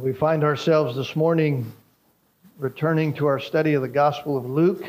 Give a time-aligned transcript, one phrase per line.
[0.00, 1.70] We find ourselves this morning
[2.58, 4.82] returning to our study of the Gospel of Luke.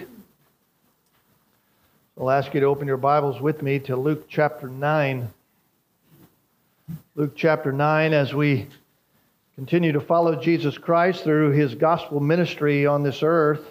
[2.18, 5.29] I'll ask you to open your Bibles with me to Luke chapter 9.
[7.15, 8.68] Luke chapter 9, as we
[9.55, 13.65] continue to follow Jesus Christ through his gospel ministry on this earth.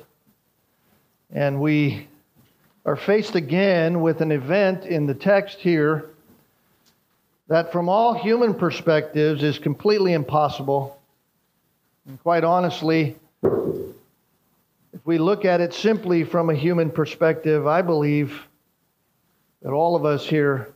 [1.32, 2.06] And we
[2.84, 6.04] are faced again with an event in the text here
[7.48, 10.99] that, from all human perspectives, is completely impossible
[12.10, 13.14] and quite honestly,
[13.44, 18.48] if we look at it simply from a human perspective, I believe
[19.62, 20.74] that all of us here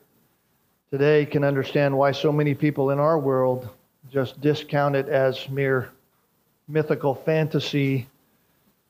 [0.92, 3.68] today can understand why so many people in our world
[4.12, 5.90] just discount it as mere
[6.68, 8.06] mythical fantasy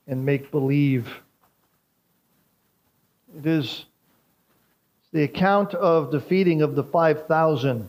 [0.07, 1.23] and make believe.
[3.39, 3.87] It is
[5.13, 7.89] the account of the feeding of the 5,000.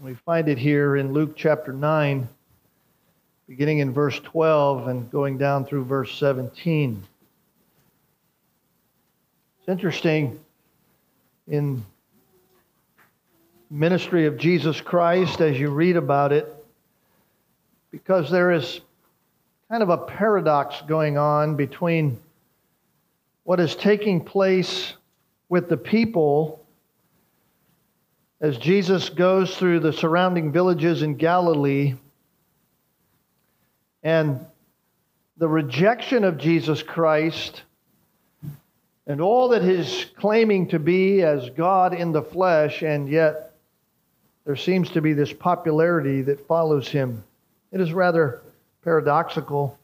[0.00, 2.28] We find it here in Luke chapter 9
[3.48, 7.02] beginning in verse 12 and going down through verse 17.
[9.58, 10.38] It's interesting
[11.46, 11.82] in
[13.70, 16.54] ministry of Jesus Christ as you read about it
[17.90, 18.82] because there is
[19.70, 22.18] kind of a paradox going on between
[23.44, 24.92] what is taking place
[25.48, 26.62] with the people
[28.42, 31.94] as Jesus goes through the surrounding villages in Galilee
[34.02, 34.44] and
[35.36, 37.62] the rejection of Jesus Christ
[39.06, 43.54] and all that he's claiming to be as God in the flesh, and yet
[44.44, 47.24] there seems to be this popularity that follows him.
[47.72, 48.42] It is rather
[48.84, 49.78] paradoxical.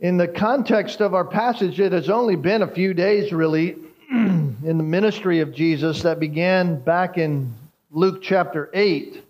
[0.00, 3.76] In the context of our passage, it has only been a few days, really,
[4.10, 7.54] in the ministry of Jesus that began back in
[7.90, 9.24] Luke chapter 8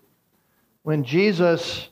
[0.83, 1.89] when Jesus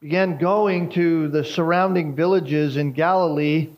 [0.00, 3.68] began going to the surrounding villages in Galilee,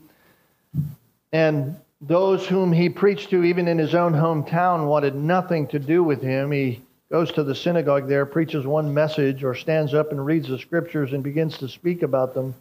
[1.32, 6.02] and those whom he preached to, even in his own hometown, wanted nothing to do
[6.02, 6.50] with him.
[6.50, 10.58] He goes to the synagogue there, preaches one message, or stands up and reads the
[10.58, 12.54] scriptures and begins to speak about them.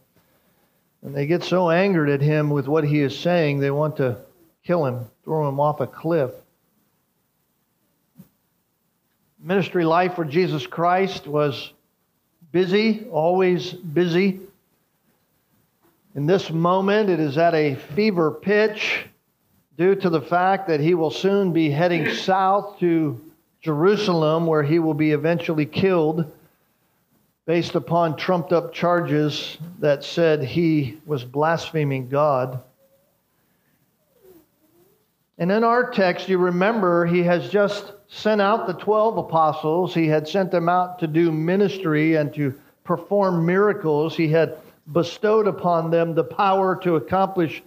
[1.02, 4.18] And they get so angered at him with what he is saying, they want to
[4.66, 6.32] kill him, throw him off a cliff
[9.44, 11.74] ministry life for Jesus Christ was
[12.54, 14.40] busy, always busy.
[16.16, 19.06] In this moment, it is at a fever pitch
[19.78, 23.20] due to the fact that he will soon be heading south to
[23.62, 26.31] Jerusalem, where he will be eventually killed
[27.46, 32.62] based upon trumped up charges that said he was blaspheming God.
[35.38, 39.94] And in our text, you remember he has just sent out the 12 apostles.
[39.94, 42.53] He had sent them out to do ministry and to
[42.84, 44.16] perform miracles.
[44.16, 44.57] He had
[44.91, 47.63] bestowed upon them the power to accomplish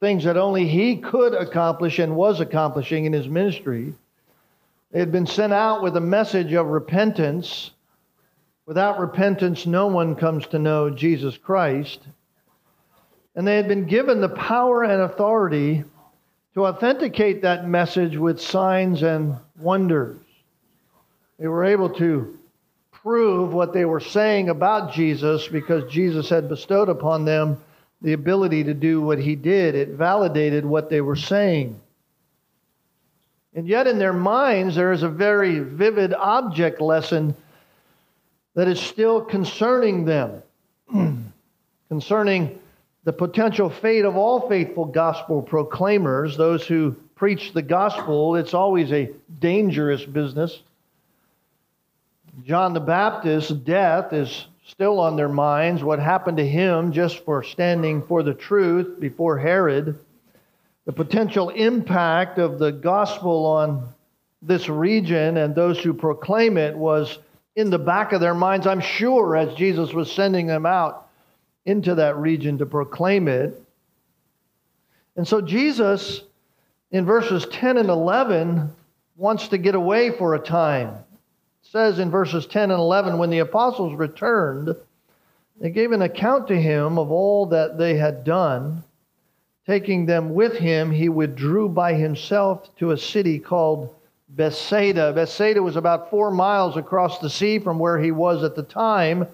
[0.00, 3.94] things that only he could accomplish and was accomplishing in his ministry.
[4.90, 7.70] They had been sent out with a message of repentance.
[8.66, 12.00] Without repentance, no one comes to know Jesus Christ.
[13.36, 15.84] And they had been given the power and authority
[16.56, 20.16] to authenticate that message with signs and wonders.
[21.38, 22.38] They were able to
[22.92, 27.62] prove what they were saying about Jesus because Jesus had bestowed upon them
[28.00, 29.74] the ability to do what he did.
[29.74, 31.78] It validated what they were saying.
[33.54, 37.34] And yet, in their minds, there is a very vivid object lesson
[38.54, 40.42] that is still concerning them,
[41.90, 42.58] concerning
[43.06, 48.90] the potential fate of all faithful gospel proclaimers, those who preach the gospel, it's always
[48.90, 49.08] a
[49.38, 50.60] dangerous business.
[52.44, 55.84] John the Baptist's death is still on their minds.
[55.84, 59.96] What happened to him just for standing for the truth before Herod.
[60.84, 63.88] The potential impact of the gospel on
[64.42, 67.20] this region and those who proclaim it was
[67.54, 71.05] in the back of their minds, I'm sure, as Jesus was sending them out
[71.66, 73.60] into that region to proclaim it.
[75.16, 76.22] And so Jesus,
[76.90, 78.70] in verses 10 and 11,
[79.16, 80.88] wants to get away for a time.
[80.88, 84.74] It says in verses 10 and 11, when the apostles returned,
[85.60, 88.84] they gave an account to him of all that they had done.
[89.66, 93.92] Taking them with him, he withdrew by himself to a city called
[94.28, 95.12] Bethsaida.
[95.12, 99.26] Bethsaida was about four miles across the sea from where he was at the time.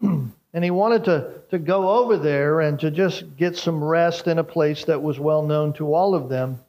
[0.54, 4.38] And he wanted to, to go over there and to just get some rest in
[4.38, 6.60] a place that was well known to all of them.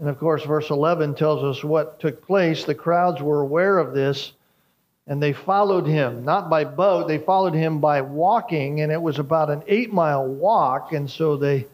[0.00, 2.64] And of course, verse 11 tells us what took place.
[2.64, 4.32] The crowds were aware of this,
[5.06, 9.18] And they followed him, not by boat, they followed him by walking, and it was
[9.18, 10.92] about an eight mile walk.
[10.92, 11.66] And so they,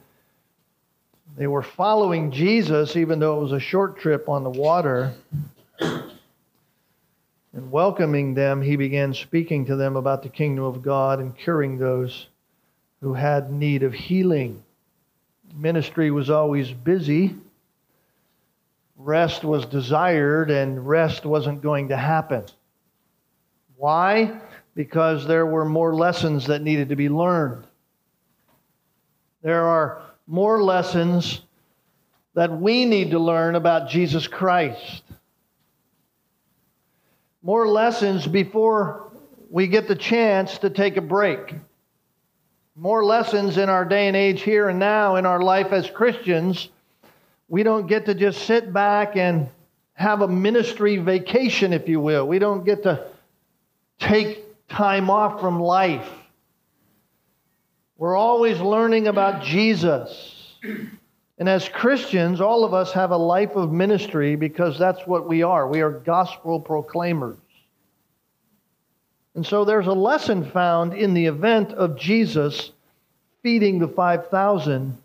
[1.36, 5.14] they were following Jesus, even though it was a short trip on the water.
[7.54, 11.78] And welcoming them, he began speaking to them about the kingdom of God and curing
[11.78, 12.26] those
[13.00, 14.64] who had need of healing.
[15.54, 17.36] Ministry was always busy.
[18.96, 22.44] Rest was desired, and rest wasn't going to happen.
[23.76, 24.40] Why?
[24.74, 27.66] Because there were more lessons that needed to be learned.
[29.42, 31.42] There are more lessons
[32.34, 35.03] that we need to learn about Jesus Christ.
[37.44, 39.12] More lessons before
[39.50, 41.54] we get the chance to take a break.
[42.74, 46.70] More lessons in our day and age here and now in our life as Christians.
[47.48, 49.50] We don't get to just sit back and
[49.92, 52.26] have a ministry vacation, if you will.
[52.26, 53.08] We don't get to
[53.98, 56.08] take time off from life.
[57.98, 60.56] We're always learning about Jesus.
[61.38, 65.42] And as Christians, all of us have a life of ministry because that's what we
[65.42, 65.68] are.
[65.68, 67.36] We are gospel proclaimers.
[69.34, 72.70] And so there's a lesson found in the event of Jesus
[73.42, 74.96] feeding the 5,000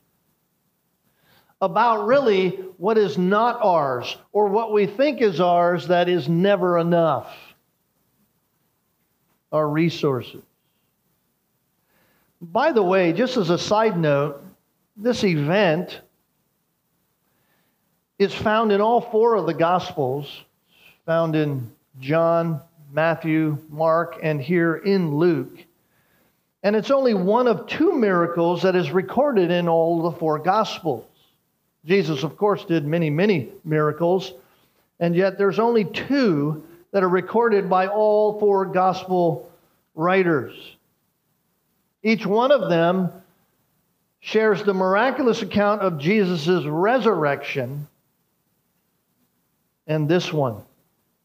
[1.61, 6.77] about really what is not ours or what we think is ours that is never
[6.77, 7.35] enough
[9.51, 10.43] our resources.
[12.41, 14.41] By the way, just as a side note,
[14.95, 15.99] this event
[18.19, 20.43] is found in all four of the Gospels,
[21.05, 22.61] found in John,
[22.91, 25.57] Matthew, Mark, and here in Luke.
[26.61, 31.05] And it's only one of two miracles that is recorded in all the four Gospels.
[31.85, 34.33] Jesus, of course, did many, many miracles,
[34.99, 39.49] and yet there's only two that are recorded by all four gospel
[39.95, 40.75] writers.
[42.03, 43.11] Each one of them
[44.19, 47.87] shares the miraculous account of Jesus' resurrection,
[49.89, 50.61] and this one,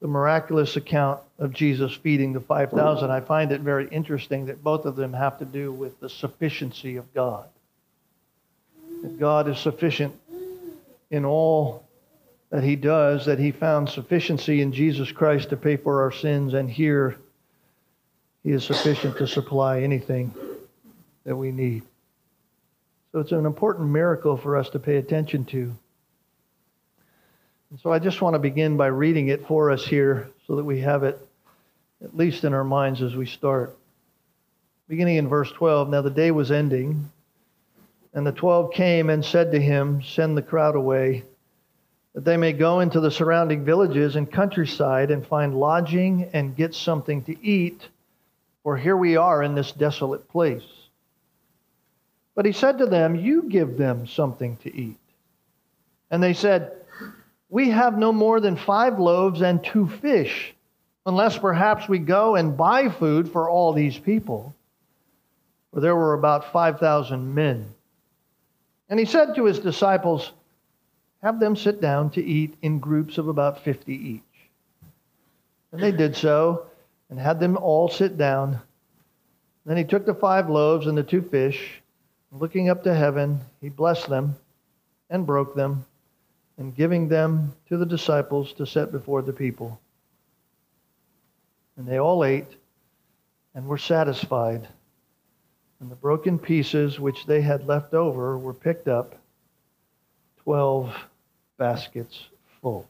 [0.00, 3.10] the miraculous account of Jesus feeding the 5,000.
[3.10, 6.96] I find it very interesting that both of them have to do with the sufficiency
[6.96, 7.46] of God.
[9.02, 10.14] That God is sufficient
[11.10, 11.84] in all
[12.50, 16.54] that he does that he found sufficiency in Jesus Christ to pay for our sins,
[16.54, 17.16] and here
[18.42, 20.32] he is sufficient to supply anything
[21.24, 21.82] that we need.
[23.12, 25.76] So it's an important miracle for us to pay attention to.
[27.82, 30.80] So I just want to begin by reading it for us here so that we
[30.80, 31.18] have it
[32.04, 33.76] at least in our minds as we start.
[34.86, 37.10] Beginning in verse 12 Now the day was ending,
[38.12, 41.24] and the twelve came and said to him, Send the crowd away
[42.14, 46.76] that they may go into the surrounding villages and countryside and find lodging and get
[46.76, 47.88] something to eat,
[48.62, 50.62] for here we are in this desolate place.
[52.36, 54.98] But he said to them, You give them something to eat.
[56.08, 56.83] And they said,
[57.54, 60.52] We have no more than five loaves and two fish,
[61.06, 64.52] unless perhaps we go and buy food for all these people.
[65.72, 67.72] For there were about 5,000 men.
[68.88, 70.32] And he said to his disciples,
[71.22, 74.50] have them sit down to eat in groups of about 50 each.
[75.70, 76.66] And they did so
[77.08, 78.58] and had them all sit down.
[79.64, 81.80] Then he took the five loaves and the two fish,
[82.32, 84.34] and looking up to heaven, he blessed them
[85.08, 85.86] and broke them,
[86.58, 89.80] and giving them to the disciples to set before the people.
[91.76, 92.56] And they all ate
[93.54, 94.68] and were satisfied.
[95.80, 99.16] And the broken pieces which they had left over were picked up,
[100.42, 100.94] twelve
[101.58, 102.28] baskets
[102.60, 102.88] full.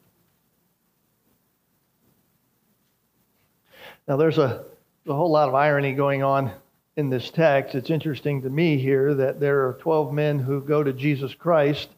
[4.06, 4.64] Now, there's a,
[5.06, 6.52] a whole lot of irony going on
[6.97, 7.75] in this text.
[7.75, 11.88] It's interesting to me here that there are 12 men who go to Jesus Christ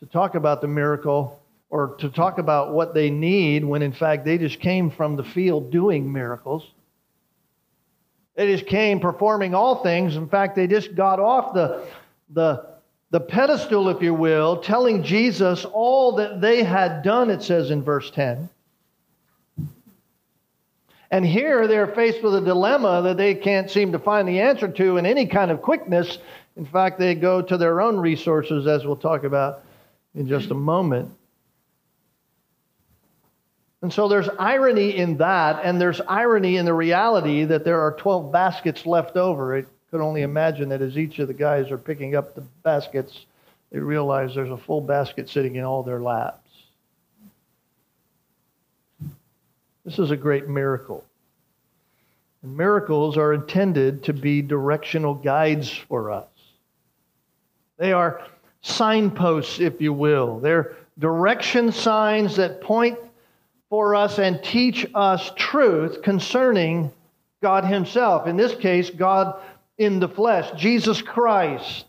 [0.00, 4.24] to talk about the miracle or to talk about what they need when in fact
[4.24, 6.70] they just came from the field doing miracles.
[8.34, 10.16] They just came performing all things.
[10.16, 11.86] In fact, they just got off the,
[12.30, 12.76] the
[13.10, 17.82] the pedestal, if you will, telling Jesus all that they had done, it says in
[17.82, 18.48] verse 10.
[21.12, 24.66] And here they're faced with a dilemma that they can't seem to find the answer
[24.66, 26.18] to in any kind of quickness.
[26.56, 29.62] In fact, they go to their own resources, as we'll talk about
[30.16, 31.12] in just a moment.
[33.82, 37.92] And so there's irony in that, and there's irony in the reality that there are
[37.92, 39.56] 12 baskets left over.
[39.56, 43.26] It could only imagine that as each of the guys are picking up the baskets,
[43.70, 46.40] they realize there's a full basket sitting in all their laps.
[49.84, 51.04] This is a great miracle.
[52.42, 56.26] And miracles are intended to be directional guides for us.
[57.76, 58.26] They are
[58.66, 60.40] signposts, if you will.
[60.40, 62.98] They're direction signs that point
[63.68, 66.90] for us and teach us truth concerning
[67.42, 68.26] God Himself.
[68.26, 69.40] In this case, God
[69.78, 71.84] in the flesh, Jesus Christ.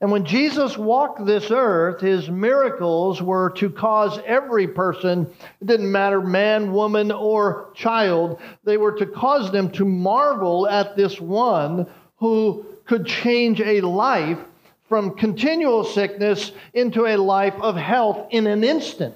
[0.00, 5.26] And when Jesus walked this earth, his miracles were to cause every person,
[5.60, 10.96] it didn't matter man, woman, or child, they were to cause them to marvel at
[10.96, 11.86] this one
[12.16, 14.38] who could change a life
[14.88, 19.14] from continual sickness into a life of health in an instant.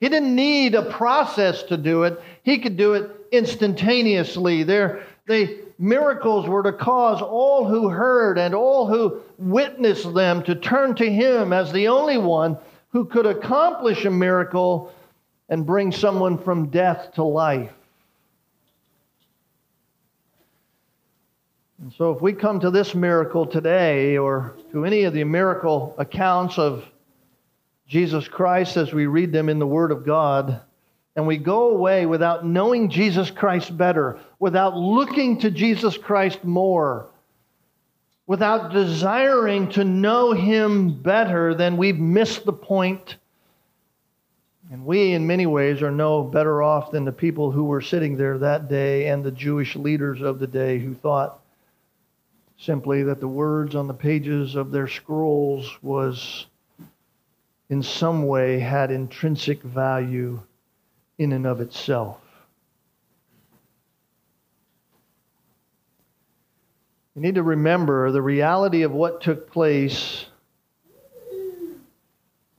[0.00, 4.62] He didn't need a process to do it, he could do it instantaneously.
[4.62, 10.54] There, they, miracles were to cause all who heard and all who witnessed them to
[10.54, 12.58] turn to him as the only one
[12.90, 14.92] who could accomplish a miracle
[15.48, 17.72] and bring someone from death to life.
[21.86, 25.94] And so, if we come to this miracle today, or to any of the miracle
[25.98, 26.84] accounts of
[27.86, 30.60] Jesus Christ as we read them in the Word of God,
[31.14, 37.06] and we go away without knowing Jesus Christ better, without looking to Jesus Christ more,
[38.26, 43.14] without desiring to know Him better, then we've missed the point.
[44.72, 48.16] And we, in many ways, are no better off than the people who were sitting
[48.16, 51.42] there that day and the Jewish leaders of the day who thought
[52.58, 56.46] simply that the words on the pages of their scrolls was
[57.68, 60.40] in some way had intrinsic value
[61.18, 62.20] in and of itself.
[67.14, 70.26] You need to remember the reality of what took place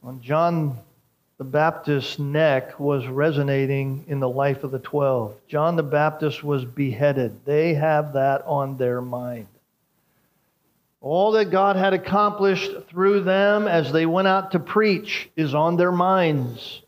[0.03, 0.79] on John
[1.37, 5.35] the Baptist's neck was resonating in the life of the twelve.
[5.47, 7.45] John the Baptist was beheaded.
[7.45, 9.47] They have that on their mind.
[11.09, 15.77] All that God had accomplished through them as they went out to preach is on
[15.77, 16.81] their minds.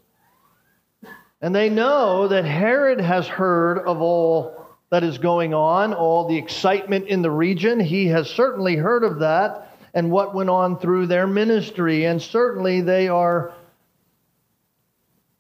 [1.40, 6.38] And they know that Herod has heard of all that is going on, all the
[6.38, 7.80] excitement in the region.
[7.80, 12.04] He has certainly heard of that and what went on through their ministry.
[12.04, 13.54] And certainly they are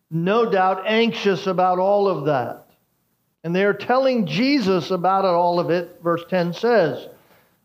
[0.09, 2.67] no doubt anxious about all of that.
[3.43, 7.09] And they are telling Jesus about it, all of it, verse 10 says.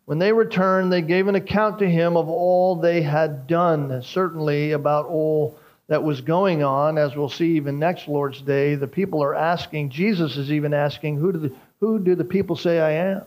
[0.07, 4.73] When they returned, they gave an account to him of all they had done, certainly
[4.73, 8.75] about all that was going on, as we'll see even next Lord's Day.
[8.75, 12.57] The people are asking, Jesus is even asking, Who do the, who do the people
[12.57, 13.23] say I am?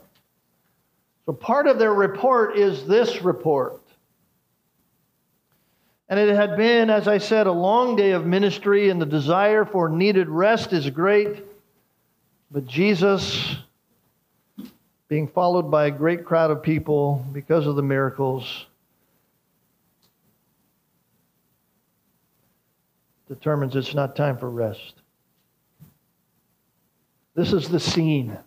[1.25, 3.81] So part of their report is this report.
[6.09, 9.65] And it had been, as I said, a long day of ministry, and the desire
[9.65, 11.43] for needed rest is great.
[12.49, 13.57] But Jesus
[15.07, 18.65] being followed by a great crowd of people because of the miracles,
[23.27, 24.95] determines it's not time for rest.
[27.35, 28.37] This is the scene.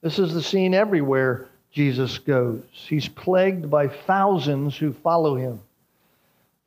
[0.00, 2.62] This is the scene everywhere Jesus goes.
[2.72, 5.60] He's plagued by thousands who follow him.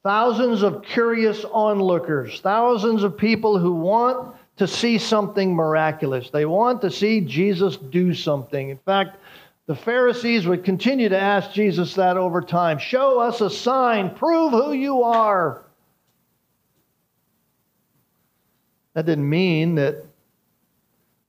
[0.04, 6.30] Thousands of curious onlookers, thousands of people who want to see something miraculous.
[6.30, 8.70] They want to see Jesus do something.
[8.70, 9.18] In fact,
[9.68, 14.52] the Pharisees would continue to ask Jesus that over time Show us a sign, prove
[14.52, 15.64] who you are.
[18.94, 20.04] That didn't mean that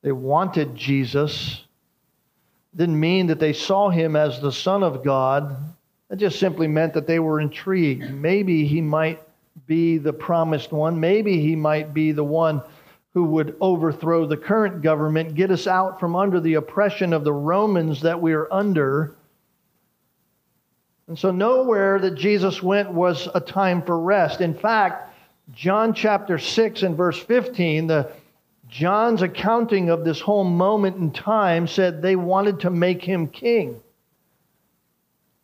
[0.02, 1.64] they wanted Jesus.
[2.72, 5.54] It didn't mean that they saw him as the Son of God.
[6.08, 8.10] That just simply meant that they were intrigued.
[8.10, 9.20] Maybe he might
[9.66, 10.98] be the promised one.
[10.98, 12.62] Maybe he might be the one
[13.14, 17.32] who would overthrow the current government, get us out from under the oppression of the
[17.32, 19.16] Romans that we are under.
[21.06, 24.40] And so, nowhere that Jesus went was a time for rest.
[24.40, 25.14] In fact,
[25.54, 28.12] John chapter 6 and verse 15, the
[28.68, 33.80] John's accounting of this whole moment in time said they wanted to make him king.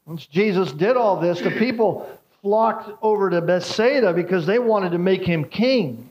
[0.04, 2.06] Once Jesus did all this, the people
[2.42, 6.10] flocked over to Bethsaida because they wanted to make him king.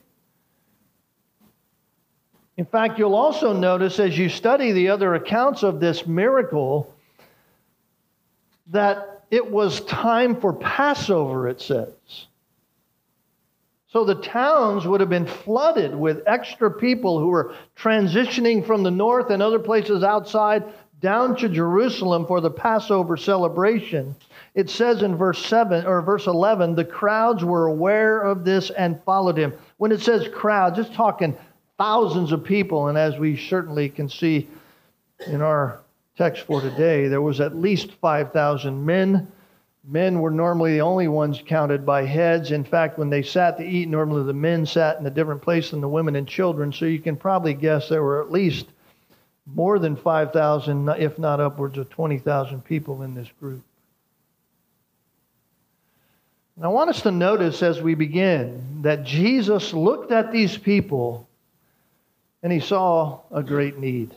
[2.57, 6.93] In fact, you'll also notice as you study the other accounts of this miracle
[8.67, 12.27] that it was time for Passover, it says.
[13.87, 18.91] So the towns would have been flooded with extra people who were transitioning from the
[18.91, 20.63] north and other places outside
[20.99, 24.15] down to Jerusalem for the Passover celebration.
[24.55, 29.03] It says in verse 7 or verse 11, the crowds were aware of this and
[29.03, 29.53] followed him.
[29.77, 31.37] When it says crowd, just talking
[31.77, 32.87] thousands of people.
[32.87, 34.47] And as we certainly can see
[35.27, 35.79] in our
[36.17, 39.31] text for today, there was at least 5,000 men.
[39.85, 42.51] Men were normally the only ones counted by heads.
[42.51, 45.71] In fact, when they sat to eat, normally the men sat in a different place
[45.71, 46.71] than the women and children.
[46.71, 48.67] So you can probably guess there were at least
[49.45, 53.61] more than 5,000, if not upwards of 20,000 people in this group.
[56.55, 61.27] And I want us to notice as we begin that Jesus looked at these people
[62.43, 64.13] and he saw a great need.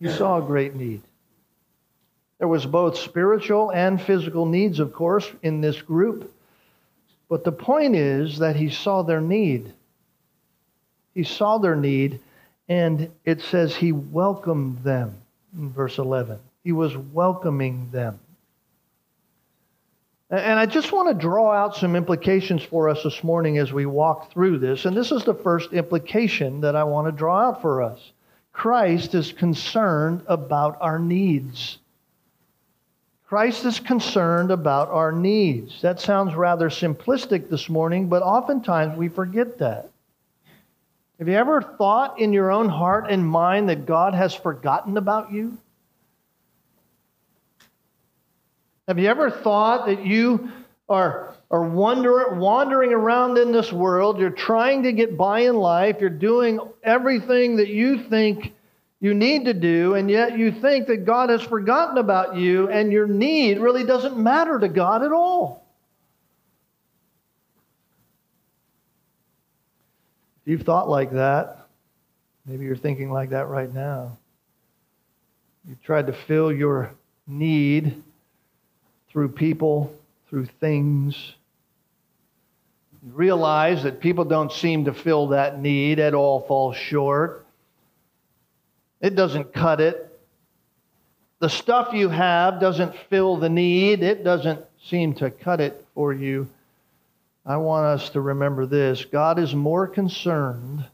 [0.00, 1.02] He saw a great need.
[2.38, 6.32] There was both spiritual and physical needs, of course, in this group.
[7.28, 9.72] But the point is that he saw their need.
[11.14, 12.20] He saw their need,
[12.68, 15.16] and it says he welcomed them
[15.52, 16.38] in verse 11.
[16.64, 18.18] He was welcoming them.
[20.30, 23.86] And I just want to draw out some implications for us this morning as we
[23.86, 24.84] walk through this.
[24.84, 28.12] And this is the first implication that I want to draw out for us
[28.52, 31.78] Christ is concerned about our needs.
[33.28, 35.80] Christ is concerned about our needs.
[35.82, 39.90] That sounds rather simplistic this morning, but oftentimes we forget that.
[41.18, 45.30] Have you ever thought in your own heart and mind that God has forgotten about
[45.30, 45.58] you?
[48.88, 50.48] Have you ever thought that you
[50.88, 54.18] are, are wander, wandering around in this world?
[54.18, 55.98] You're trying to get by in life.
[56.00, 58.54] You're doing everything that you think
[58.98, 62.90] you need to do, and yet you think that God has forgotten about you, and
[62.90, 65.66] your need really doesn't matter to God at all.
[70.42, 71.68] If you've thought like that,
[72.46, 74.16] maybe you're thinking like that right now.
[75.68, 76.94] You've tried to fill your
[77.26, 78.02] need
[79.10, 79.94] through people,
[80.28, 81.34] through things.
[83.04, 87.46] You realize that people don't seem to fill that need at all, fall short.
[89.00, 90.04] It doesn't cut it.
[91.40, 96.12] The stuff you have doesn't fill the need, it doesn't seem to cut it for
[96.12, 96.48] you.
[97.46, 100.84] I want us to remember this God is more concerned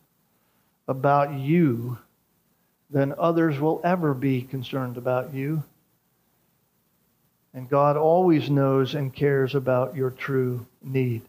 [0.86, 1.98] about you
[2.90, 5.62] than others will ever be concerned about you.
[7.54, 11.22] And God always knows and cares about your true need.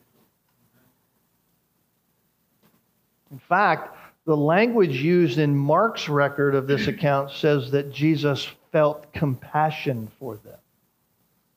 [3.32, 9.14] In fact, the language used in Mark's record of this account says that Jesus felt
[9.14, 10.58] compassion for them.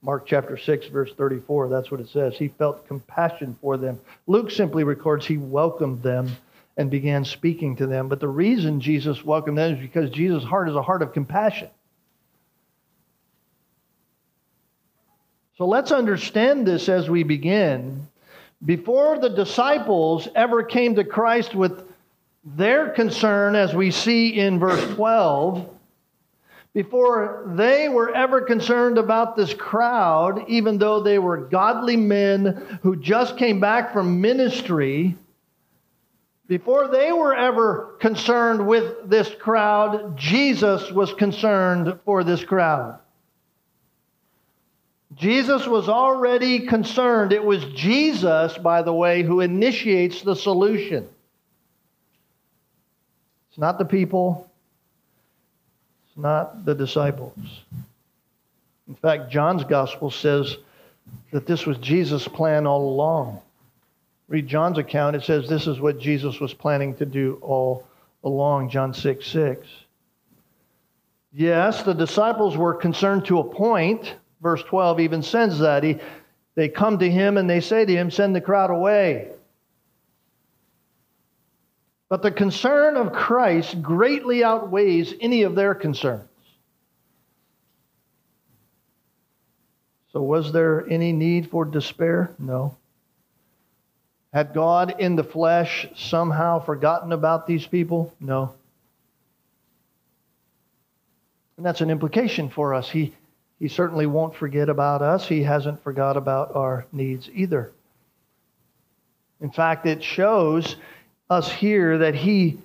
[0.02, 2.36] Mark chapter 6, verse 34, that's what it says.
[2.36, 3.98] He felt compassion for them.
[4.26, 6.36] Luke simply records he welcomed them
[6.76, 8.08] and began speaking to them.
[8.08, 11.68] But the reason Jesus welcomed them is because Jesus' heart is a heart of compassion.
[15.58, 18.06] So let's understand this as we begin.
[18.64, 21.82] Before the disciples ever came to Christ with
[22.44, 25.68] their concern, as we see in verse 12,
[26.74, 32.94] before they were ever concerned about this crowd, even though they were godly men who
[32.94, 35.16] just came back from ministry,
[36.46, 43.00] before they were ever concerned with this crowd, Jesus was concerned for this crowd.
[45.18, 47.32] Jesus was already concerned.
[47.32, 51.08] It was Jesus, by the way, who initiates the solution.
[53.50, 54.48] It's not the people,
[56.06, 57.36] it's not the disciples.
[58.86, 60.56] In fact, John's gospel says
[61.32, 63.40] that this was Jesus' plan all along.
[64.28, 67.86] Read John's account, it says this is what Jesus was planning to do all
[68.22, 69.66] along, John 6 6.
[71.32, 74.14] Yes, the disciples were concerned to a point.
[74.40, 75.82] Verse 12 even says that.
[75.82, 75.98] He,
[76.54, 79.30] they come to him and they say to him, Send the crowd away.
[82.08, 86.24] But the concern of Christ greatly outweighs any of their concerns.
[90.12, 92.34] So, was there any need for despair?
[92.38, 92.76] No.
[94.32, 98.14] Had God in the flesh somehow forgotten about these people?
[98.18, 98.54] No.
[101.56, 102.88] And that's an implication for us.
[102.88, 103.12] He,
[103.58, 105.26] he certainly won't forget about us.
[105.26, 107.72] He hasn't forgot about our needs either.
[109.40, 110.76] In fact, it shows
[111.28, 112.58] us here that he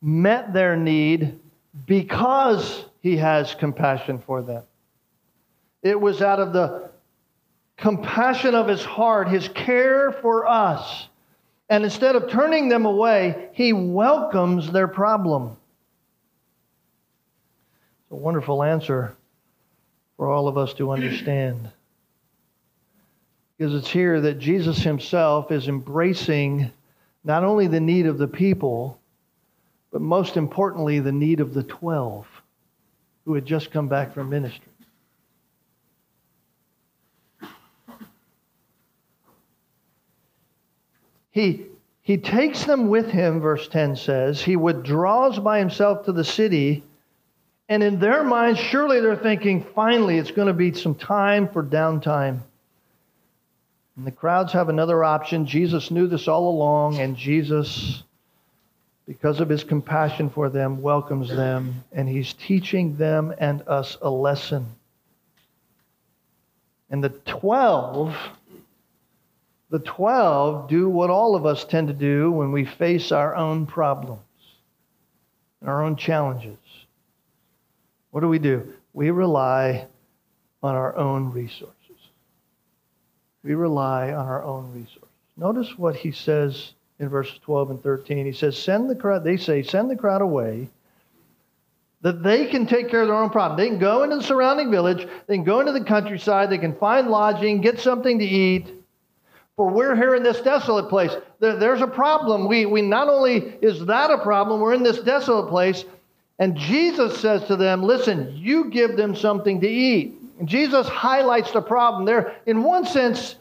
[0.00, 1.38] met their need
[1.86, 4.62] because he has compassion for them.
[5.82, 6.90] It was out of the
[7.76, 11.08] compassion of his heart, his care for us.
[11.68, 15.56] And instead of turning them away, he welcomes their problem.
[18.02, 19.16] It's a wonderful answer
[20.20, 21.70] for all of us to understand.
[23.56, 26.70] Because it's here that Jesus himself is embracing
[27.24, 29.00] not only the need of the people,
[29.90, 32.26] but most importantly, the need of the 12
[33.24, 34.68] who had just come back from ministry.
[41.30, 41.64] He,
[42.02, 44.42] he takes them with him, verse 10 says.
[44.42, 46.84] He withdraws by himself to the city.
[47.70, 51.62] And in their minds, surely they're thinking, finally, it's going to be some time for
[51.62, 52.40] downtime.
[53.96, 55.46] And the crowds have another option.
[55.46, 58.02] Jesus knew this all along, and Jesus,
[59.06, 64.10] because of his compassion for them, welcomes them, and he's teaching them and us a
[64.10, 64.66] lesson.
[66.90, 68.16] And the 12
[69.70, 73.66] the 12 do what all of us tend to do when we face our own
[73.66, 74.20] problems,
[75.64, 76.58] our own challenges.
[78.10, 78.72] What do we do?
[78.92, 79.86] We rely
[80.62, 81.76] on our own resources.
[83.42, 85.08] We rely on our own resources.
[85.36, 88.26] Notice what he says in verses 12 and 13.
[88.26, 90.68] He says, Send the crowd, they say, send the crowd away
[92.02, 93.58] that they can take care of their own problem.
[93.58, 96.74] They can go into the surrounding village, they can go into the countryside, they can
[96.76, 98.70] find lodging, get something to eat
[99.60, 101.14] for we're here in this desolate place.
[101.38, 102.48] There, there's a problem.
[102.48, 105.84] We, we not only is that a problem, we're in this desolate place.
[106.40, 110.18] And Jesus says to them, Listen, you give them something to eat.
[110.40, 112.06] And Jesus highlights the problem.
[112.06, 113.36] There, in one sense,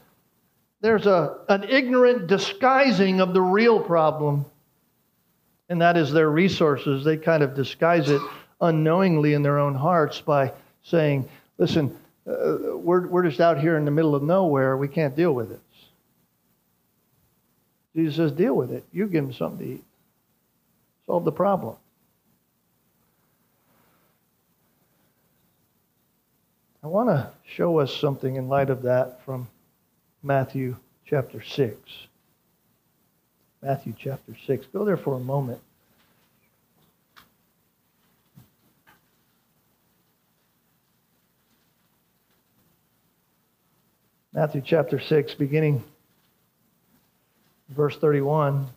[0.82, 4.46] there's a, an ignorant disguising of the real problem,
[5.70, 7.04] and that is their resources.
[7.04, 8.22] They kind of disguise it
[8.62, 10.52] unknowingly in their own hearts by
[10.84, 14.78] saying, Listen, uh, we're, we're just out here in the middle of nowhere.
[14.78, 15.62] We can't deal with it.
[17.96, 18.84] Jesus says, deal with it.
[18.92, 19.84] You give them something to eat.
[21.06, 21.76] Solve the problem.
[26.82, 29.50] I want to show us something in light of that from
[30.24, 31.76] Matthew chapter 6.
[33.62, 34.65] Matthew chapter 6.
[34.68, 35.60] Go there for a moment.
[44.32, 45.84] Matthew chapter 6, beginning
[47.68, 48.68] verse 31,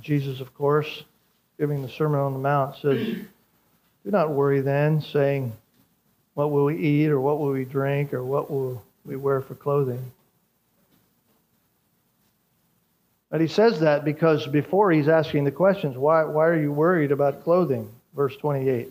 [0.00, 1.04] Jesus, of course,
[1.58, 5.52] giving the Sermon on the Mount, says, Do not worry then, saying,
[6.34, 9.54] What will we eat, or what will we drink, or what will we wear for
[9.54, 10.12] clothing?
[13.30, 17.12] But he says that because before he's asking the questions, why, why are you worried
[17.12, 17.88] about clothing?
[18.14, 18.88] Verse 28.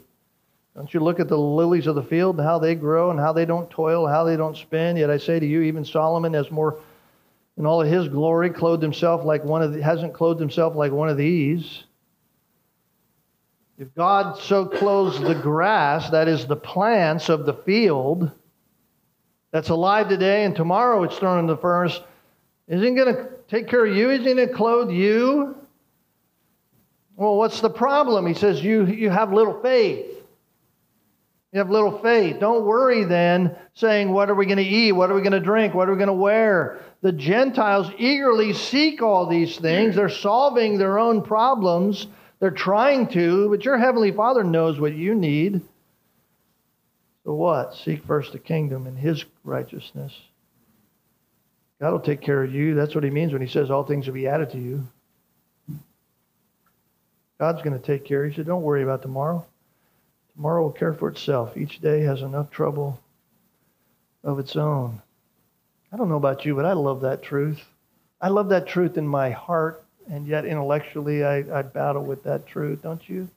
[0.76, 3.34] Don't you look at the lilies of the field and how they grow and how
[3.34, 4.98] they don't toil, how they don't spin?
[4.98, 6.80] Yet I say to you, even Solomon has more
[7.58, 10.92] in all of his glory, clothed himself like one of the, hasn't clothed himself like
[10.92, 11.84] one of these.
[13.82, 18.30] If God so clothes the grass, that is the plants of the field,
[19.50, 22.00] that's alive today and tomorrow it's thrown in the furnace,
[22.68, 24.12] isn't he going to take care of you?
[24.12, 25.56] Isn't he going to clothe you?
[27.16, 28.28] Well, what's the problem?
[28.28, 30.06] He says, you, you have little faith.
[31.52, 32.40] You have little faith.
[32.40, 34.92] Don't worry then, saying, What are we going to eat?
[34.92, 35.74] What are we going to drink?
[35.74, 36.82] What are we going to wear?
[37.02, 39.96] The Gentiles eagerly seek all these things.
[39.96, 42.06] They're solving their own problems.
[42.42, 45.62] They're trying to, but your Heavenly Father knows what you need.
[47.24, 47.76] So what?
[47.76, 50.12] Seek first the kingdom and His righteousness.
[51.80, 52.74] God will take care of you.
[52.74, 54.88] That's what He means when He says all things will be added to you.
[57.40, 58.24] God's going to take care.
[58.24, 58.32] Of you.
[58.32, 59.46] He said, Don't worry about tomorrow.
[60.36, 61.56] Tomorrow will care for itself.
[61.56, 63.00] Each day has enough trouble
[64.24, 65.00] of its own.
[65.94, 67.64] I don't know about you, but I love that truth.
[68.20, 72.48] I love that truth in my heart, and yet intellectually I, I battle with that
[72.48, 73.30] truth, don't you?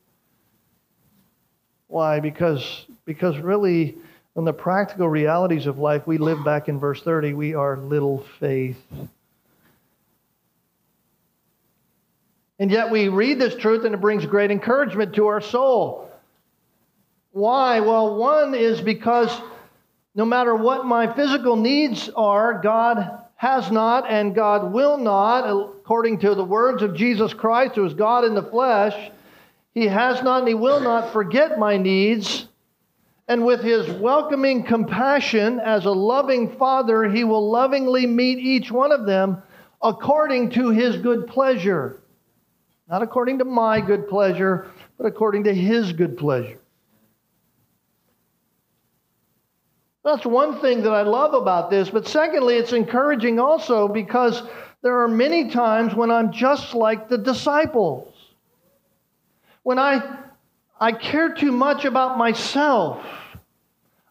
[1.88, 2.20] Why?
[2.20, 3.96] Because, because really,
[4.36, 8.24] in the practical realities of life, we live back in verse 30, we are little
[8.40, 8.82] faith.
[12.58, 16.10] And yet we read this truth and it brings great encouragement to our soul.
[17.32, 17.80] Why?
[17.80, 19.40] Well, one is because
[20.14, 26.18] no matter what my physical needs are, God has not and God will not, according
[26.18, 29.10] to the words of Jesus Christ, who is God in the flesh,
[29.74, 32.48] He has not and He will not forget my needs.
[33.28, 38.92] And with His welcoming compassion as a loving Father, He will lovingly meet each one
[38.92, 39.42] of them
[39.82, 42.00] according to His good pleasure.
[42.88, 46.60] Not according to my good pleasure, but according to His good pleasure.
[50.02, 51.90] That's one thing that I love about this.
[51.90, 54.42] But secondly, it's encouraging also because
[54.84, 58.12] there are many times when I'm just like the disciples.
[59.62, 60.18] When I,
[60.78, 63.02] I care too much about myself,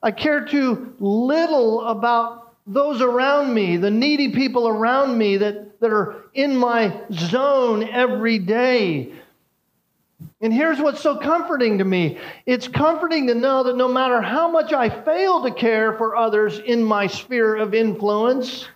[0.01, 5.91] I care too little about those around me, the needy people around me that, that
[5.91, 9.13] are in my zone every day.
[10.41, 14.49] And here's what's so comforting to me it's comforting to know that no matter how
[14.49, 18.67] much I fail to care for others in my sphere of influence,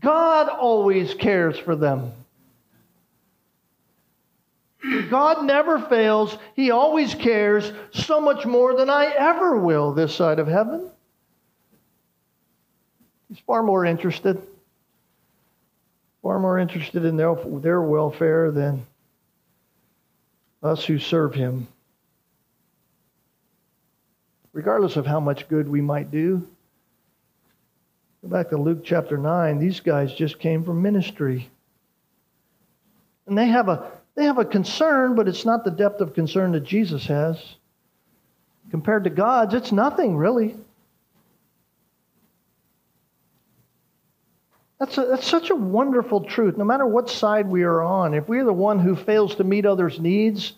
[0.00, 2.12] God always cares for them.
[5.10, 6.36] God never fails.
[6.54, 10.90] He always cares so much more than I ever will this side of heaven.
[13.28, 14.40] He's far more interested,
[16.22, 18.86] far more interested in their, their welfare than
[20.62, 21.68] us who serve him.
[24.52, 26.46] Regardless of how much good we might do,
[28.22, 29.58] go back to Luke chapter 9.
[29.58, 31.50] These guys just came from ministry.
[33.26, 36.52] And they have a they have a concern, but it's not the depth of concern
[36.52, 37.56] that Jesus has.
[38.70, 40.56] Compared to God's, it's nothing really.
[44.78, 48.14] That's, a, that's such a wonderful truth, no matter what side we are on.
[48.14, 50.54] If we're the one who fails to meet others' needs,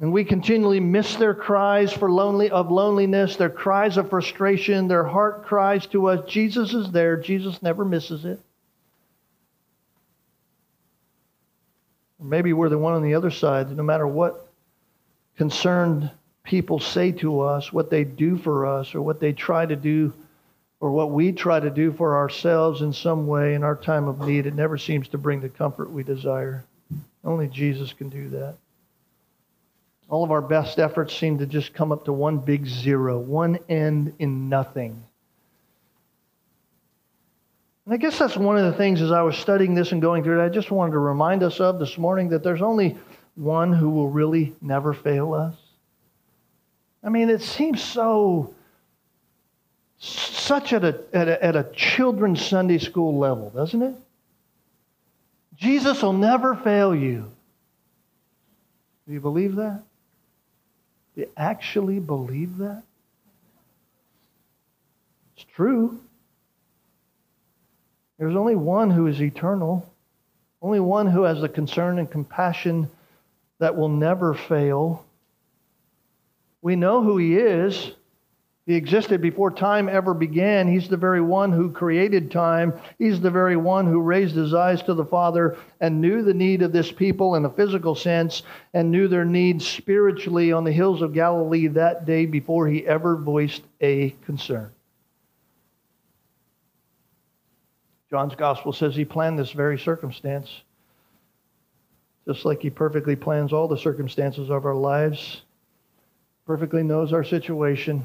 [0.00, 5.04] and we continually miss their cries for lonely, of loneliness, their cries of frustration, their
[5.04, 7.16] heart cries to us, Jesus is there.
[7.16, 8.40] Jesus never misses it.
[12.20, 14.48] Maybe we're the one on the other side, no matter what
[15.36, 16.10] concerned
[16.42, 20.12] people say to us, what they do for us, or what they try to do
[20.84, 24.20] or what we try to do for ourselves in some way in our time of
[24.20, 26.62] need, it never seems to bring the comfort we desire.
[27.24, 28.56] Only Jesus can do that.
[30.14, 33.58] All of our best efforts seem to just come up to one big zero, one
[33.68, 35.02] end in nothing.
[37.84, 40.22] And I guess that's one of the things as I was studying this and going
[40.22, 42.96] through it, I just wanted to remind us of this morning that there's only
[43.34, 45.56] one who will really never fail us.
[47.02, 48.54] I mean, it seems so
[49.98, 53.96] such at a, at a, at a children's Sunday school level, doesn't it?
[55.56, 57.32] Jesus will never fail you.
[59.08, 59.82] Do you believe that?
[61.14, 62.82] You actually believe that?
[65.36, 66.00] It's true.
[68.18, 69.88] There's only one who is eternal,
[70.62, 72.88] only one who has the concern and compassion
[73.58, 75.04] that will never fail.
[76.62, 77.92] We know who he is.
[78.66, 80.66] He existed before time ever began.
[80.66, 82.72] He's the very one who created time.
[82.98, 86.62] He's the very one who raised his eyes to the Father and knew the need
[86.62, 91.02] of this people in a physical sense and knew their needs spiritually on the hills
[91.02, 94.72] of Galilee that day before he ever voiced a concern.
[98.08, 100.62] John's gospel says he planned this very circumstance,
[102.26, 105.42] just like he perfectly plans all the circumstances of our lives,
[106.46, 108.02] perfectly knows our situation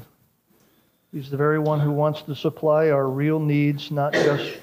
[1.12, 4.58] He's the very one who wants to supply our real needs, not just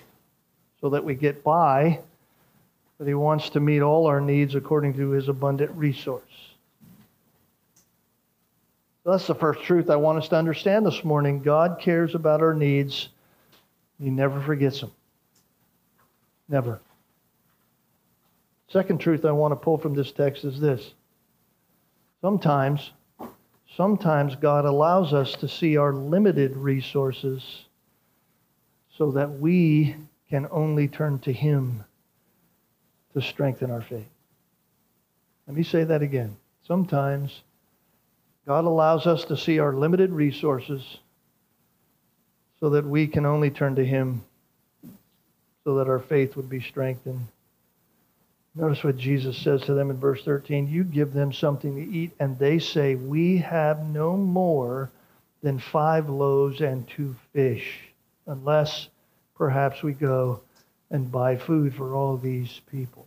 [0.79, 1.99] so that we get by,
[2.97, 6.23] but He wants to meet all our needs according to His abundant resource.
[9.03, 11.41] So that's the first truth I want us to understand this morning.
[11.41, 13.09] God cares about our needs,
[14.01, 14.91] He never forgets them.
[16.49, 16.79] Never.
[18.69, 20.93] Second truth I want to pull from this text is this.
[22.21, 22.91] Sometimes
[23.77, 27.65] Sometimes God allows us to see our limited resources
[28.97, 29.95] so that we
[30.31, 31.83] can only turn to Him
[33.13, 34.09] to strengthen our faith.
[35.45, 36.35] Let me say that again.
[36.65, 37.43] Sometimes
[38.47, 40.97] God allows us to see our limited resources
[42.59, 44.23] so that we can only turn to Him
[45.63, 47.27] so that our faith would be strengthened.
[48.57, 52.11] Notice what Jesus says to them in verse 13 You give them something to eat,
[52.19, 54.89] and they say, We have no more
[55.43, 57.79] than five loaves and two fish,
[58.25, 58.87] unless
[59.35, 60.41] perhaps we go
[60.89, 63.05] and buy food for all these people.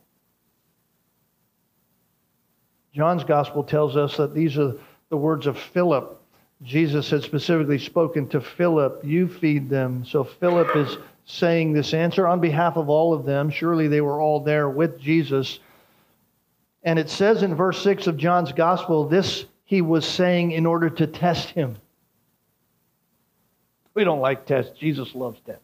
[2.94, 4.74] John's gospel tells us that these are
[5.08, 6.16] the words of Philip.
[6.62, 10.04] Jesus had specifically spoken to Philip, You feed them.
[10.04, 13.50] So Philip is saying this answer on behalf of all of them.
[13.50, 15.60] Surely they were all there with Jesus.
[16.82, 20.90] And it says in verse 6 of John's gospel, this he was saying in order
[20.90, 21.76] to test him.
[23.94, 24.78] We don't like tests.
[24.78, 25.62] Jesus loves tests.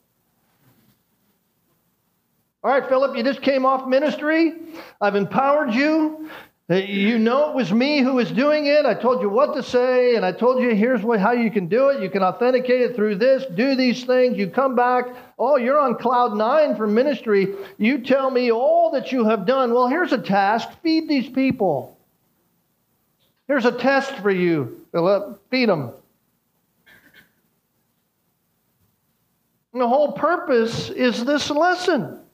[2.62, 4.53] All right, Philip, you just came off ministry.
[5.01, 6.29] I've empowered you.
[6.68, 8.85] You know it was me who was doing it.
[8.85, 11.68] I told you what to say, and I told you here's what, how you can
[11.68, 12.02] do it.
[12.02, 14.37] You can authenticate it through this, do these things.
[14.37, 15.07] You come back.
[15.38, 17.55] Oh, you're on cloud nine for ministry.
[17.79, 19.72] You tell me all that you have done.
[19.72, 21.96] Well, here's a task feed these people.
[23.46, 25.40] Here's a test for you, Philip.
[25.50, 25.92] Feed them.
[29.72, 32.26] And the whole purpose is this lesson.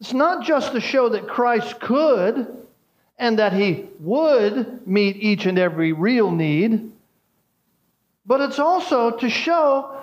[0.00, 2.46] It's not just to show that Christ could
[3.18, 6.90] and that he would meet each and every real need,
[8.24, 10.00] but it's also to show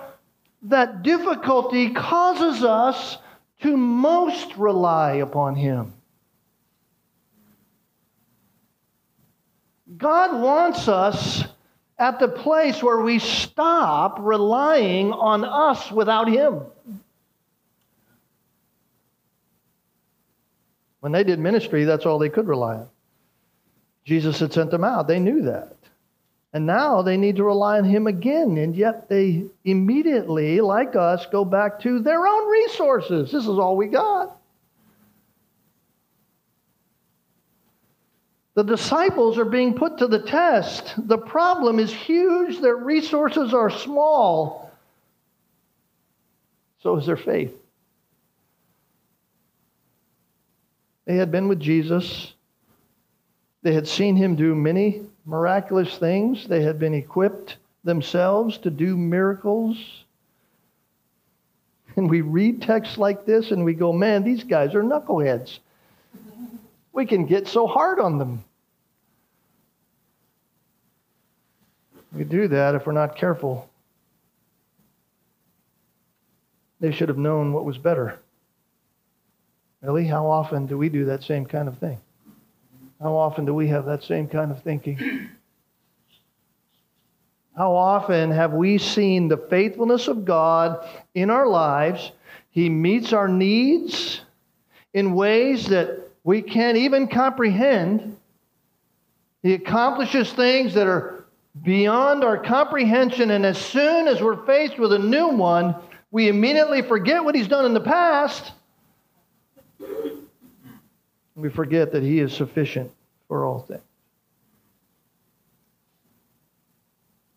[0.62, 3.18] that difficulty causes us
[3.62, 5.92] to most rely upon him.
[9.96, 11.42] God wants us
[11.98, 16.60] at the place where we stop relying on us without him.
[21.00, 22.88] When they did ministry, that's all they could rely on.
[24.04, 25.06] Jesus had sent them out.
[25.06, 25.76] They knew that.
[26.52, 28.56] And now they need to rely on him again.
[28.56, 33.30] And yet they immediately, like us, go back to their own resources.
[33.30, 34.34] This is all we got.
[38.54, 40.94] The disciples are being put to the test.
[40.96, 44.72] The problem is huge, their resources are small.
[46.82, 47.54] So is their faith.
[51.08, 52.34] They had been with Jesus.
[53.62, 56.46] They had seen him do many miraculous things.
[56.46, 60.04] They had been equipped themselves to do miracles.
[61.96, 65.60] And we read texts like this and we go, man, these guys are knuckleheads.
[66.92, 68.44] We can get so hard on them.
[72.12, 73.70] We do that if we're not careful.
[76.80, 78.20] They should have known what was better.
[79.82, 80.06] Really?
[80.06, 81.98] How often do we do that same kind of thing?
[83.00, 85.28] How often do we have that same kind of thinking?
[87.56, 92.12] How often have we seen the faithfulness of God in our lives?
[92.50, 94.20] He meets our needs
[94.94, 98.16] in ways that we can't even comprehend.
[99.42, 101.24] He accomplishes things that are
[101.62, 105.74] beyond our comprehension, and as soon as we're faced with a new one,
[106.10, 108.52] we immediately forget what He's done in the past
[111.38, 112.90] we forget that He is sufficient
[113.28, 113.82] for all things.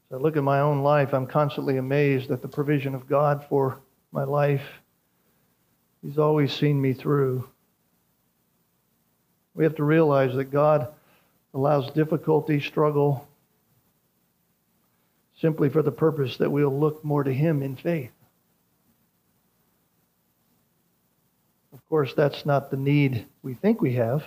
[0.10, 3.46] So I look at my own life, I'm constantly amazed at the provision of God
[3.48, 3.80] for
[4.12, 4.64] my life.
[6.02, 7.48] He's always seen me through.
[9.54, 10.88] We have to realize that God
[11.54, 13.28] allows difficulty, struggle,
[15.40, 18.12] simply for the purpose that we'll look more to Him in faith.
[21.92, 24.24] Course, that's not the need we think we have.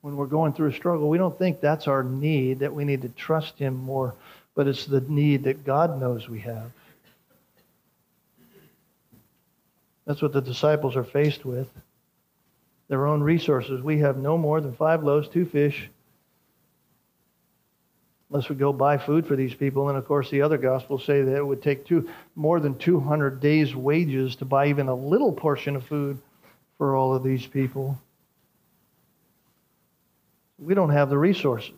[0.00, 3.02] When we're going through a struggle, we don't think that's our need, that we need
[3.02, 4.14] to trust Him more,
[4.56, 6.72] but it's the need that God knows we have.
[10.04, 11.68] That's what the disciples are faced with
[12.88, 13.80] their own resources.
[13.80, 15.88] We have no more than five loaves, two fish,
[18.30, 19.88] unless we go buy food for these people.
[19.88, 23.40] And of course, the other gospels say that it would take two, more than 200
[23.40, 26.18] days' wages to buy even a little portion of food
[26.76, 27.98] for all of these people.
[30.58, 31.72] We don't have the resources.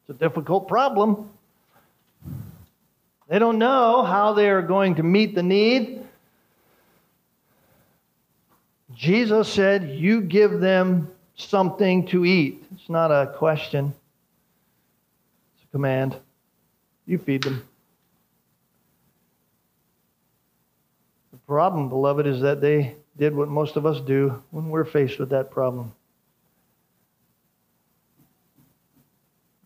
[0.00, 1.30] It's a difficult problem.
[3.28, 6.02] They don't know how they are going to meet the need.
[8.94, 12.64] Jesus said, You give them something to eat.
[12.74, 13.92] It's not a question
[15.72, 16.16] command.
[17.06, 17.66] You feed them.
[21.32, 25.18] The problem, beloved, is that they did what most of us do when we're faced
[25.18, 25.92] with that problem.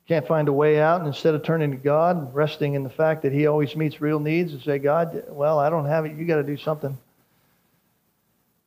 [0.08, 3.22] Can't find a way out, and instead of turning to God, resting in the fact
[3.22, 6.24] that He always meets real needs, and say, God, well, I don't have it, you
[6.24, 6.96] got to do something.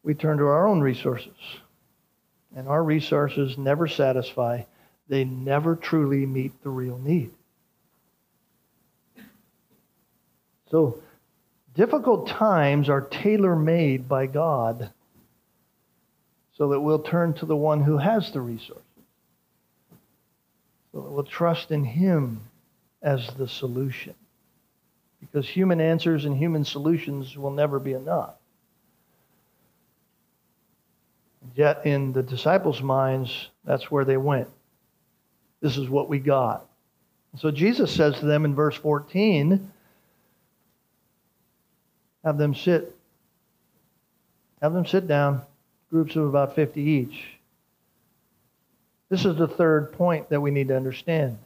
[0.03, 1.33] We turn to our own resources.
[2.55, 4.63] And our resources never satisfy
[5.07, 7.31] they never truly meet the real need.
[10.71, 10.99] So,
[11.75, 14.89] difficult times are tailor made by God
[16.57, 18.83] so that we'll turn to the one who has the resources.
[20.91, 22.41] So that we'll trust in Him
[23.01, 24.15] as the solution.
[25.19, 28.35] Because human answers and human solutions will never be enough.
[31.55, 34.49] Yet, in the disciples' minds, that's where they went.
[35.65, 36.63] This is what we got.
[37.39, 39.71] So Jesus says to them in verse 14,
[42.23, 42.95] have them sit.
[44.61, 45.41] Have them sit down,
[45.89, 47.25] groups of about 50 each.
[49.09, 51.39] This is the third point that we need to understand.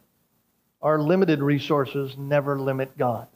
[0.82, 3.30] Our limited resources never limit God.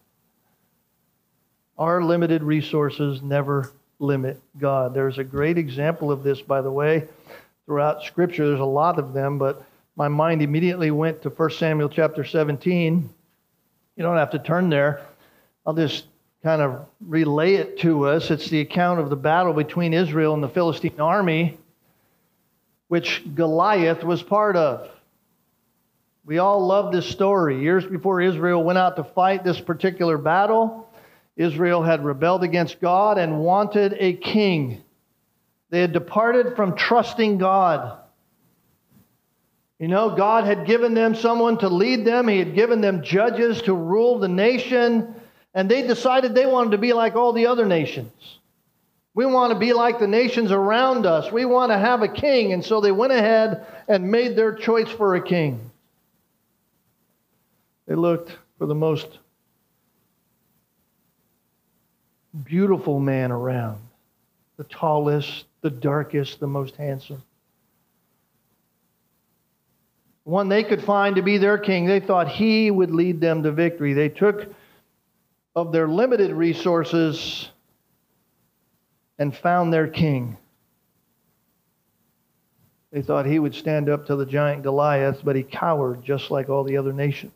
[1.77, 4.93] Our limited resources never limit God.
[4.93, 7.07] There's a great example of this, by the way,
[7.65, 8.49] throughout Scripture.
[8.49, 9.63] There's a lot of them, but
[9.95, 13.09] my mind immediately went to 1 Samuel chapter 17.
[13.95, 15.01] You don't have to turn there.
[15.65, 16.05] I'll just
[16.41, 18.31] kind of relay it to us.
[18.31, 21.57] It's the account of the battle between Israel and the Philistine army,
[22.87, 24.89] which Goliath was part of.
[26.25, 27.61] We all love this story.
[27.61, 30.89] Years before Israel went out to fight this particular battle,
[31.35, 34.81] Israel had rebelled against God and wanted a king.
[35.69, 37.99] They had departed from trusting God.
[39.83, 43.61] You know, God had given them someone to lead them, He had given them judges
[43.63, 45.13] to rule the nation,
[45.53, 48.39] and they decided they wanted to be like all the other nations.
[49.13, 51.33] We want to be like the nations around us.
[51.33, 52.53] We want to have a king.
[52.53, 55.69] And so they went ahead and made their choice for a king.
[57.85, 59.19] They looked for the most
[62.45, 63.81] beautiful man around,
[64.55, 67.21] the tallest, the darkest, the most handsome.
[70.23, 71.85] One they could find to be their king.
[71.85, 73.93] They thought he would lead them to victory.
[73.93, 74.47] They took
[75.55, 77.49] of their limited resources
[79.19, 80.37] and found their king.
[82.91, 86.49] They thought he would stand up to the giant Goliath, but he cowered just like
[86.49, 87.33] all the other nations.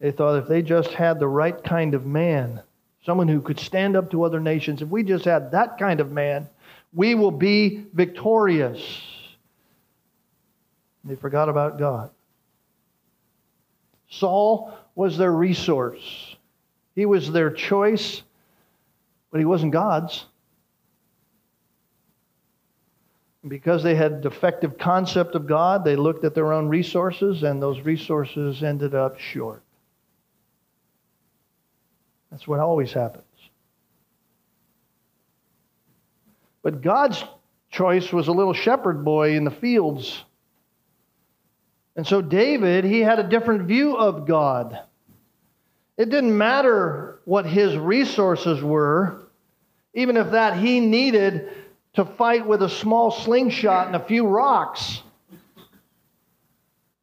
[0.00, 2.62] They thought if they just had the right kind of man,
[3.04, 6.12] someone who could stand up to other nations, if we just had that kind of
[6.12, 6.48] man,
[6.92, 8.80] we will be victorious.
[11.04, 12.10] They forgot about God.
[14.08, 16.36] Saul was their resource.
[16.94, 18.22] He was their choice,
[19.30, 20.24] but he wasn't God's.
[23.46, 27.80] Because they had defective concept of God, they looked at their own resources, and those
[27.80, 29.62] resources ended up short.
[32.30, 33.24] That's what always happens.
[36.62, 37.22] But God's
[37.70, 40.24] choice was a little shepherd boy in the fields.
[41.96, 44.80] And so David, he had a different view of God.
[45.96, 49.28] It didn't matter what his resources were,
[49.94, 51.50] even if that he needed
[51.94, 55.02] to fight with a small slingshot and a few rocks.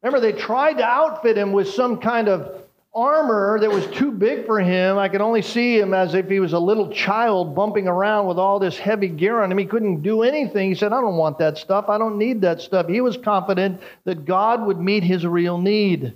[0.02, 2.61] Remember, they tried to outfit him with some kind of
[2.94, 4.98] armor that was too big for him.
[4.98, 8.38] I could only see him as if he was a little child bumping around with
[8.38, 9.58] all this heavy gear on him.
[9.58, 10.68] He couldn't do anything.
[10.68, 11.88] He said, I don't want that stuff.
[11.88, 12.88] I don't need that stuff.
[12.88, 16.14] He was confident that God would meet his real need.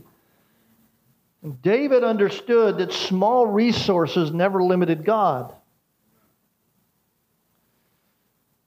[1.62, 5.54] David understood that small resources never limited God.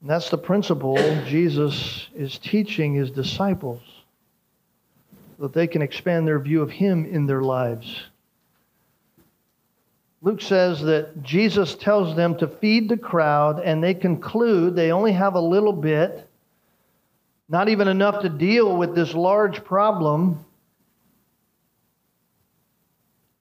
[0.01, 0.95] And that's the principle
[1.25, 3.81] Jesus is teaching his disciples
[5.39, 8.03] that they can expand their view of him in their lives.
[10.21, 15.13] Luke says that Jesus tells them to feed the crowd, and they conclude they only
[15.13, 16.27] have a little bit,
[17.47, 20.43] not even enough to deal with this large problem.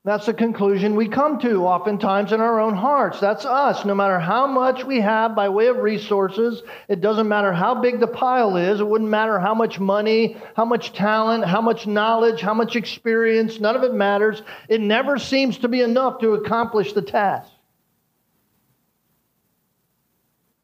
[0.08, 3.20] That's the conclusion we come to oftentimes in our own hearts.
[3.20, 3.84] That's us.
[3.84, 8.00] No matter how much we have by way of resources, it doesn't matter how big
[8.00, 12.40] the pile is, it wouldn't matter how much money, how much talent, how much knowledge,
[12.40, 14.40] how much experience, none of it matters.
[14.66, 17.52] It never seems to be enough to accomplish the task.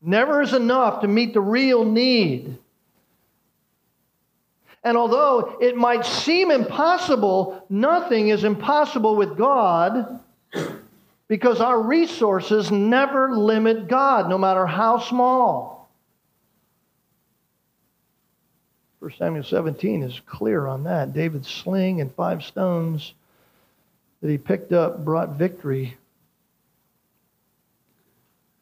[0.01, 2.57] Never is enough to meet the real need.
[4.85, 10.20] And although it might seem impossible, nothing is impossible with God
[11.26, 15.89] because our resources never limit God, no matter how small.
[19.01, 21.14] 1 Samuel 17 is clear on that.
[21.14, 23.14] David's sling and five stones
[24.20, 25.97] that he picked up brought victory.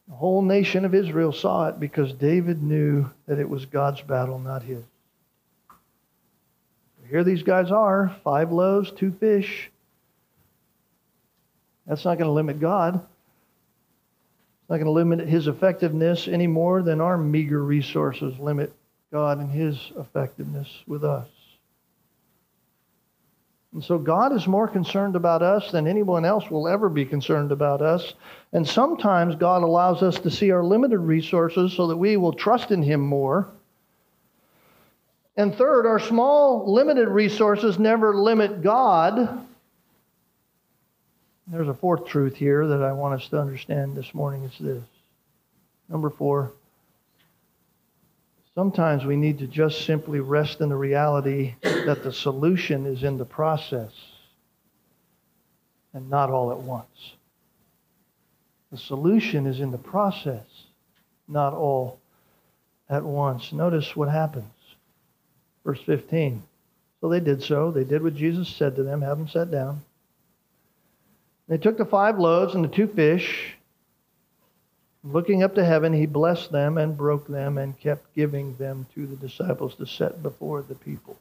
[0.08, 4.38] The whole nation of Israel saw it because David knew that it was God's battle,
[4.38, 4.82] not his.
[7.12, 9.70] Here these guys are five loaves, two fish.
[11.86, 12.94] That's not going to limit God.
[12.94, 18.72] It's not going to limit his effectiveness any more than our meager resources limit
[19.12, 21.28] God and his effectiveness with us.
[23.74, 27.52] And so God is more concerned about us than anyone else will ever be concerned
[27.52, 28.14] about us.
[28.54, 32.70] And sometimes God allows us to see our limited resources so that we will trust
[32.70, 33.50] in him more
[35.36, 39.46] and third, our small, limited resources never limit God.
[41.46, 44.44] There's a fourth truth here that I want us to understand this morning.
[44.44, 44.82] It's this.
[45.88, 46.52] Number four.
[48.54, 53.16] Sometimes we need to just simply rest in the reality that the solution is in
[53.16, 53.92] the process
[55.94, 57.14] and not all at once.
[58.70, 60.44] The solution is in the process,
[61.28, 61.98] not all
[62.90, 63.52] at once.
[63.52, 64.44] Notice what happens.
[65.64, 66.42] Verse 15.
[67.00, 67.70] So they did so.
[67.70, 69.82] They did what Jesus said to them, have them set down.
[71.48, 73.54] They took the five loaves and the two fish.
[75.04, 79.06] Looking up to heaven, he blessed them and broke them and kept giving them to
[79.06, 81.18] the disciples to set before the people.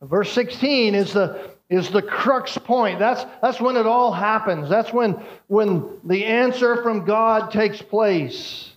[0.00, 2.98] Verse 16 is the, is the crux point.
[2.98, 4.68] That's, that's when it all happens.
[4.68, 8.73] That's when, when the answer from God takes place.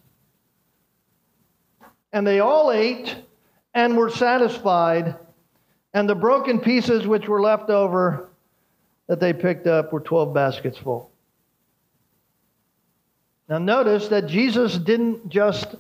[2.18, 3.16] And they all ate
[3.76, 5.18] and were satisfied,
[5.94, 8.30] and the broken pieces which were left over
[9.06, 11.12] that they picked up were 12 baskets full.
[13.48, 15.76] Now, notice that Jesus didn't just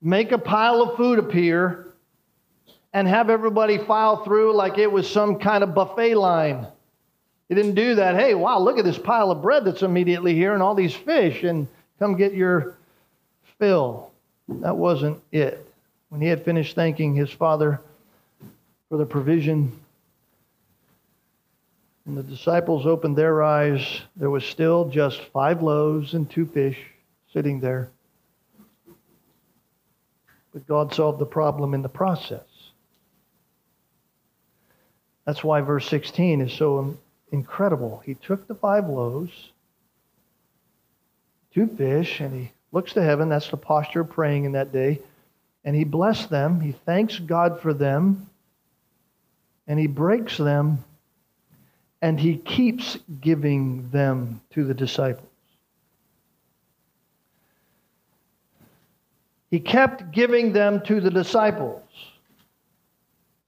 [0.00, 1.92] make a pile of food appear
[2.94, 6.66] and have everybody file through like it was some kind of buffet line.
[7.50, 8.14] He didn't do that.
[8.14, 11.42] Hey, wow, look at this pile of bread that's immediately here and all these fish,
[11.42, 11.68] and
[11.98, 12.78] come get your
[13.58, 14.10] fill.
[14.48, 15.64] That wasn't it.
[16.16, 17.78] When he had finished thanking his father
[18.88, 19.70] for the provision,
[22.06, 26.78] and the disciples opened their eyes, there was still just five loaves and two fish
[27.34, 27.90] sitting there.
[30.54, 32.48] But God solved the problem in the process.
[35.26, 36.96] That's why verse 16 is so
[37.30, 38.02] incredible.
[38.06, 39.50] He took the five loaves,
[41.52, 43.28] two fish, and he looks to heaven.
[43.28, 45.00] That's the posture of praying in that day.
[45.66, 46.60] And he blessed them.
[46.60, 48.30] He thanks God for them.
[49.66, 50.84] And he breaks them.
[52.00, 55.26] And he keeps giving them to the disciples.
[59.50, 61.82] He kept giving them to the disciples.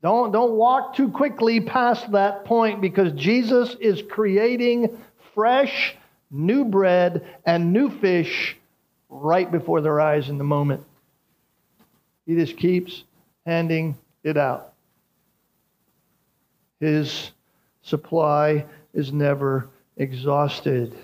[0.02, 4.96] Don't, don't walk too quickly past that point because Jesus is creating
[5.34, 5.94] fresh,
[6.30, 8.56] new bread and new fish
[9.08, 10.84] right before their eyes in the moment.
[12.28, 13.04] He just keeps
[13.46, 14.74] handing it out.
[16.78, 17.30] His
[17.80, 20.94] supply is never exhausted.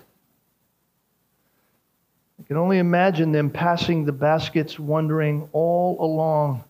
[2.38, 6.62] I can only imagine them passing the baskets, wondering all along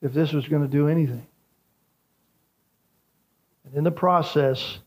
[0.00, 1.26] if this was going to do anything.
[3.66, 4.78] And in the process,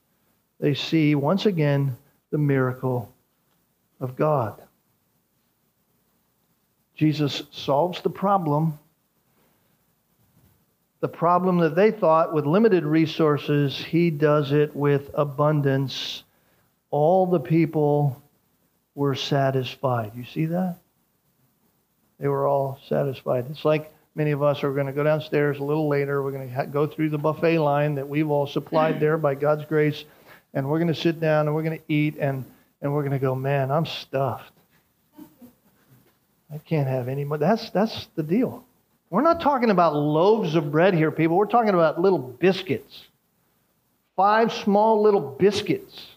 [0.59, 1.95] they see once again
[2.31, 3.13] the miracle
[3.99, 4.62] of God.
[6.95, 8.77] Jesus solves the problem.
[10.99, 16.23] The problem that they thought with limited resources, he does it with abundance.
[16.91, 18.21] All the people
[18.95, 20.11] were satisfied.
[20.15, 20.77] You see that?
[22.19, 23.47] They were all satisfied.
[23.49, 26.23] It's like many of us are going to go downstairs a little later.
[26.23, 29.65] We're going to go through the buffet line that we've all supplied there by God's
[29.65, 30.05] grace,
[30.53, 32.45] and we're going to sit down and we're going to eat, and,
[32.81, 34.52] and we're going to go, man, I'm stuffed.
[36.53, 37.39] I can't have any more.
[37.39, 38.63] That's, that's the deal.
[39.09, 41.35] We're not talking about loaves of bread here, people.
[41.35, 43.05] We're talking about little biscuits.
[44.15, 46.07] Five small little biscuits.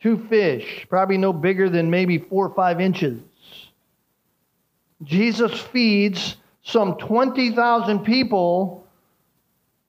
[0.00, 3.20] Two fish, probably no bigger than maybe four or five inches.
[5.02, 8.86] Jesus feeds some 20,000 people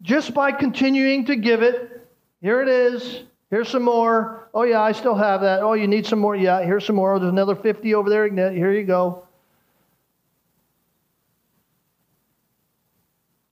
[0.01, 2.07] just by continuing to give it.
[2.41, 3.23] Here it is.
[3.51, 4.38] Here's some more.
[4.53, 5.61] Oh, yeah, I still have that.
[5.61, 6.35] Oh, you need some more.
[6.35, 7.13] Yeah, here's some more.
[7.13, 8.27] Oh, there's another 50 over there.
[8.51, 9.23] Here you go.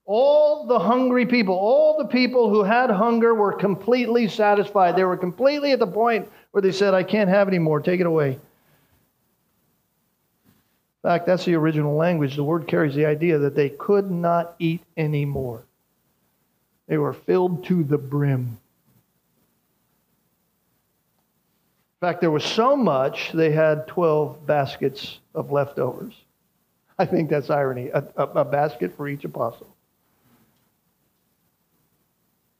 [0.05, 4.95] All the hungry people, all the people who had hunger were completely satisfied.
[4.95, 7.81] They were completely at the point where they said, I can't have any more.
[7.81, 8.29] Take it away.
[8.29, 8.39] In
[11.03, 12.35] fact, that's the original language.
[12.35, 15.63] The word carries the idea that they could not eat anymore.
[16.87, 18.57] They were filled to the brim.
[21.99, 26.13] In fact, there was so much, they had 12 baskets of leftovers.
[26.99, 29.67] I think that's irony a, a, a, basket for each apostle.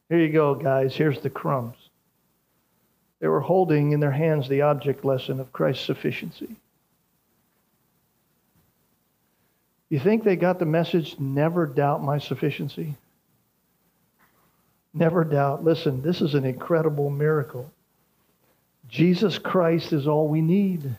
[0.09, 0.95] Here you go, guys.
[0.95, 1.75] Here's the crumbs.
[3.19, 6.55] They were holding in their hands the object lesson of Christ's sufficiency.
[9.89, 12.95] You think they got the message, never doubt my sufficiency?
[14.93, 15.63] Never doubt.
[15.63, 17.71] Listen, this is an incredible miracle.
[18.87, 20.85] Jesus Christ is all we need.
[20.85, 20.95] It's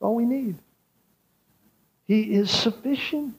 [0.00, 0.56] all we need.
[2.06, 3.34] He is sufficient.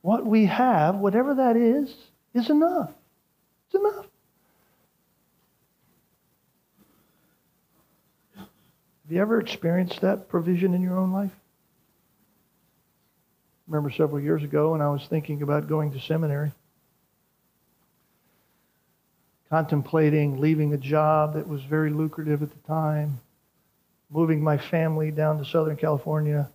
[0.00, 1.94] What we have, whatever that is,
[2.34, 2.90] is enough.
[3.66, 4.06] It's enough.
[8.36, 11.32] Have you ever experienced that provision in your own life?
[13.68, 16.52] I remember several years ago when I was thinking about going to seminary
[19.50, 23.18] contemplating leaving a job that was very lucrative at the time,
[24.10, 26.48] moving my family down to Southern California,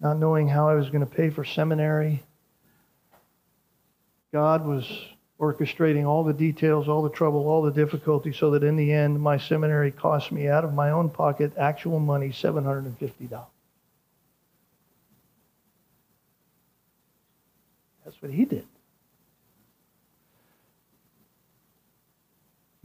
[0.00, 2.22] not knowing how I was going to pay for seminary.
[4.32, 4.86] God was
[5.40, 9.20] orchestrating all the details, all the trouble, all the difficulty, so that in the end,
[9.20, 13.44] my seminary cost me out of my own pocket actual money $750.
[18.04, 18.66] That's what he did.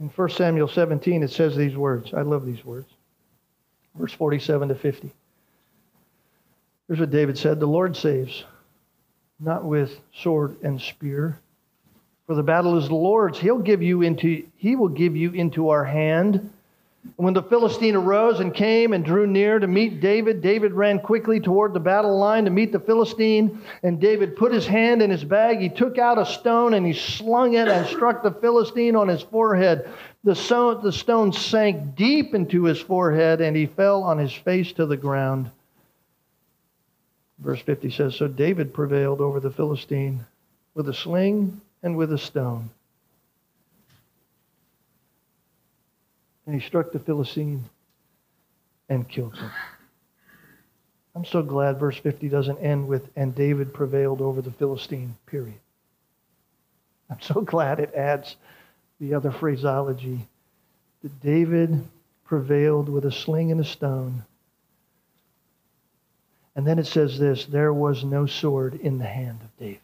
[0.02, 2.12] In 1 Samuel 17, it says these words.
[2.12, 2.88] I love these words.
[3.94, 5.12] Verse 47 to 50.
[6.88, 8.42] Here's what David said The Lord saves,
[9.38, 11.38] not with sword and spear.
[12.26, 13.38] For the battle is the Lord's.
[13.38, 16.50] He'll give you into, he will give you into our hand
[17.16, 21.40] when the Philistine arose and came and drew near to meet David, David ran quickly
[21.40, 23.60] toward the battle line to meet the Philistine.
[23.82, 25.58] And David put his hand in his bag.
[25.58, 29.22] He took out a stone and he slung it and struck the Philistine on his
[29.22, 29.88] forehead.
[30.24, 34.72] The stone, the stone sank deep into his forehead and he fell on his face
[34.74, 35.50] to the ground.
[37.38, 40.24] Verse 50 says So David prevailed over the Philistine
[40.74, 42.70] with a sling and with a stone.
[46.46, 47.64] And he struck the Philistine
[48.88, 49.50] and killed him.
[51.14, 55.60] I'm so glad verse 50 doesn't end with, and David prevailed over the Philistine, period.
[57.10, 58.36] I'm so glad it adds
[58.98, 60.26] the other phraseology
[61.02, 61.84] that David
[62.24, 64.24] prevailed with a sling and a stone.
[66.54, 69.80] And then it says this there was no sword in the hand of David.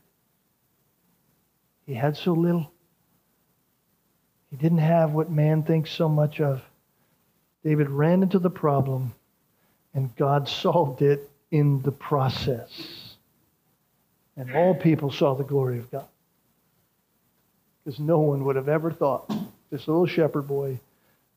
[1.86, 2.70] He had so little,
[4.51, 6.62] he didn't have what man thinks so much of.
[7.64, 9.14] David ran into the problem,
[9.94, 13.16] and God solved it in the process.
[14.36, 16.07] And all people saw the glory of God.
[17.84, 19.32] Because no one would have ever thought
[19.70, 20.78] this little shepherd boy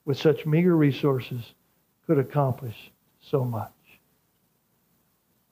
[0.05, 1.53] with such meager resources
[2.05, 2.91] could accomplish
[3.21, 3.71] so much.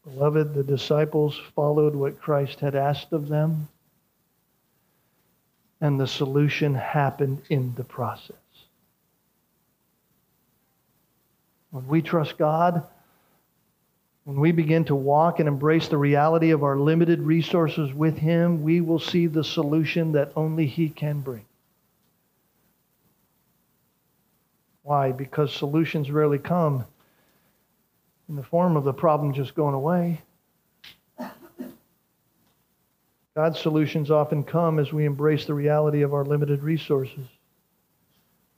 [0.05, 3.67] Beloved, the disciples followed what Christ had asked of them
[5.81, 8.35] and the solution happened in the process.
[11.71, 12.83] When we trust God,
[14.25, 18.63] when we begin to walk and embrace the reality of our limited resources with Him,
[18.63, 21.45] we will see the solution that only He can bring.
[24.83, 25.11] Why?
[25.11, 26.85] Because solutions rarely come
[28.27, 30.21] in the form of the problem just going away.
[33.39, 37.25] God's solutions often come as we embrace the reality of our limited resources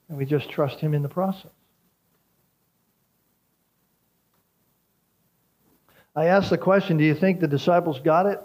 [0.08, 1.52] and we just trust Him in the process.
[6.16, 8.40] I asked the question do you think the disciples got it?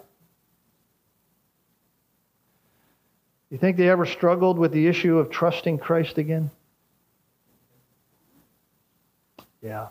[3.49, 6.51] Do you think they ever struggled with the issue of trusting Christ again?
[9.63, 9.87] Yeah.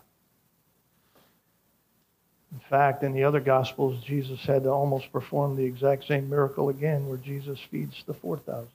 [2.68, 7.08] Fact, in the other Gospels, Jesus had to almost perform the exact same miracle again
[7.08, 8.68] where Jesus feeds the 4,000.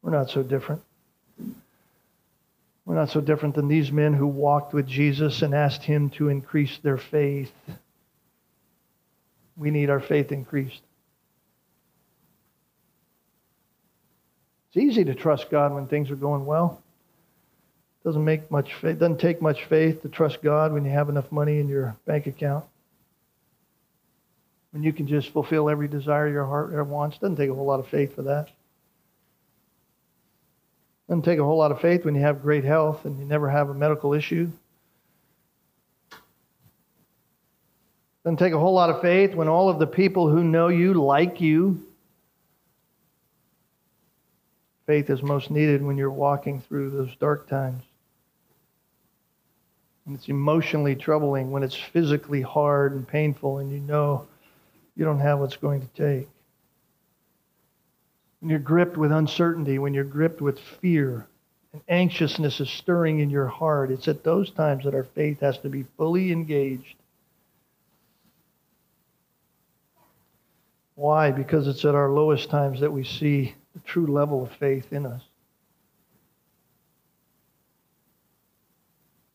[0.00, 0.80] We're not so different.
[2.86, 6.30] We're not so different than these men who walked with Jesus and asked him to
[6.30, 7.52] increase their faith.
[9.58, 10.80] We need our faith increased.
[14.68, 16.82] It's easy to trust God when things are going well.
[18.04, 21.30] Doesn't make much faith, doesn't take much faith to trust God when you have enough
[21.32, 22.64] money in your bank account.
[24.70, 27.18] When you can just fulfill every desire your heart ever wants.
[27.18, 28.48] Doesn't take a whole lot of faith for that.
[31.08, 33.48] Doesn't take a whole lot of faith when you have great health and you never
[33.48, 34.50] have a medical issue.
[38.24, 40.92] Doesn't take a whole lot of faith when all of the people who know you
[40.94, 41.82] like you.
[44.88, 47.84] Faith is most needed when you're walking through those dark times
[50.08, 54.26] when it's emotionally troubling, when it's physically hard and painful, and you know
[54.96, 56.26] you don't have what's going to take.
[58.40, 61.26] When you're gripped with uncertainty, when you're gripped with fear,
[61.74, 65.58] and anxiousness is stirring in your heart, it's at those times that our faith has
[65.58, 66.96] to be fully engaged.
[70.94, 71.32] Why?
[71.32, 75.06] Because it's at our lowest times that we see the true level of faith in
[75.06, 75.22] us.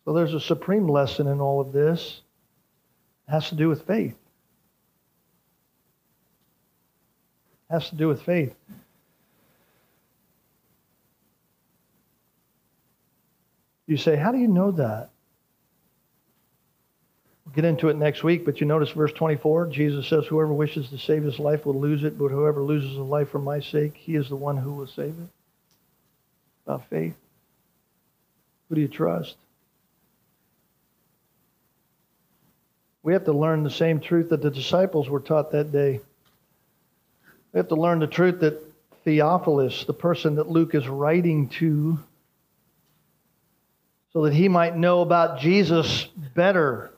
[0.06, 2.22] So there's a supreme lesson in all of this.
[3.28, 4.16] It has to do with faith.
[7.70, 8.54] It has to do with faith.
[13.88, 15.10] You say, How do you know that?
[17.54, 20.98] Get into it next week, but you notice verse 24 Jesus says, Whoever wishes to
[20.98, 24.16] save his life will lose it, but whoever loses a life for my sake, he
[24.16, 25.30] is the one who will save it.
[26.66, 27.16] About faith.
[28.70, 29.36] Who do you trust?
[33.04, 36.00] We have to learn the same truth that the disciples were taught that day.
[37.52, 38.64] We have to learn the truth that
[39.04, 42.00] Theophilus, the person that Luke is writing to,
[44.14, 46.93] so that he might know about Jesus better,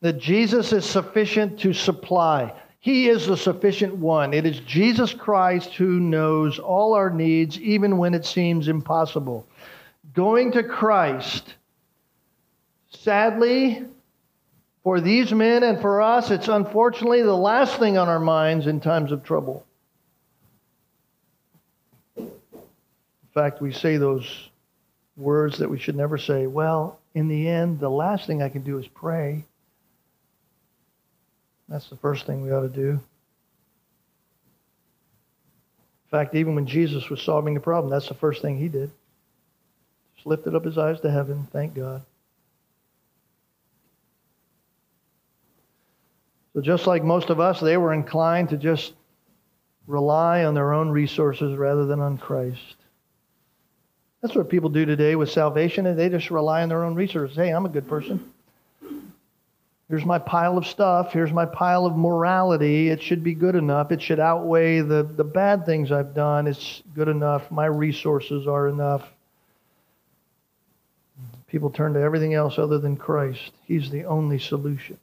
[0.00, 2.52] that Jesus is sufficient to supply.
[2.80, 4.32] He is the sufficient one.
[4.32, 9.46] It is Jesus Christ who knows all our needs, even when it seems impossible.
[10.14, 11.54] Going to Christ,
[12.88, 13.84] sadly,
[14.82, 18.80] for these men and for us, it's unfortunately the last thing on our minds in
[18.80, 19.66] times of trouble.
[22.16, 22.30] In
[23.34, 24.48] fact, we say those
[25.16, 26.46] words that we should never say.
[26.46, 29.44] Well, in the end, the last thing I can do is pray.
[31.70, 32.90] That's the first thing we ought to do.
[32.90, 33.00] In
[36.10, 38.90] fact, even when Jesus was solving the problem, that's the first thing he did.
[40.16, 42.02] Just lifted up his eyes to heaven, thank God.
[46.52, 48.92] So, just like most of us, they were inclined to just
[49.86, 52.74] rely on their own resources rather than on Christ.
[54.20, 57.36] That's what people do today with salvation, and they just rely on their own resources.
[57.36, 58.32] Hey, I'm a good person.
[59.90, 61.12] Here's my pile of stuff.
[61.12, 62.90] Here's my pile of morality.
[62.90, 63.90] It should be good enough.
[63.90, 66.46] It should outweigh the, the bad things I've done.
[66.46, 67.50] It's good enough.
[67.50, 69.06] My resources are enough.
[71.48, 73.50] People turn to everything else other than Christ.
[73.66, 74.96] He's the only solution.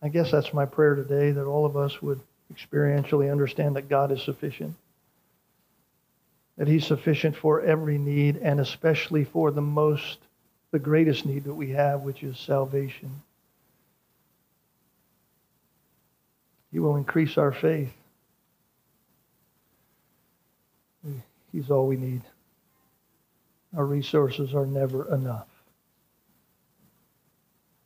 [0.00, 2.20] I guess that's my prayer today that all of us would
[2.54, 4.74] experientially understand that God is sufficient.
[6.56, 10.16] That He's sufficient for every need and especially for the most,
[10.70, 13.10] the greatest need that we have, which is salvation.
[16.72, 17.92] He will increase our faith.
[21.52, 22.22] He's all we need.
[23.76, 25.48] Our resources are never enough.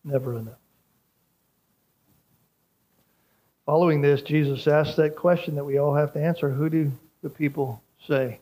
[0.04, 0.58] Never enough.
[3.64, 7.30] Following this, Jesus asked that question that we all have to answer Who do the
[7.30, 8.38] people say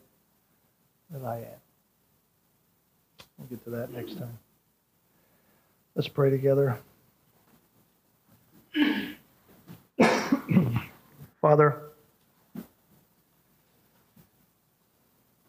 [1.11, 1.62] that I am?
[3.37, 4.37] We'll get to that next time.
[5.95, 6.77] Let's pray together.
[11.41, 11.81] Father,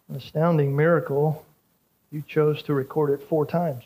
[0.08, 1.44] an astounding miracle.
[2.10, 3.84] You chose to record it four times.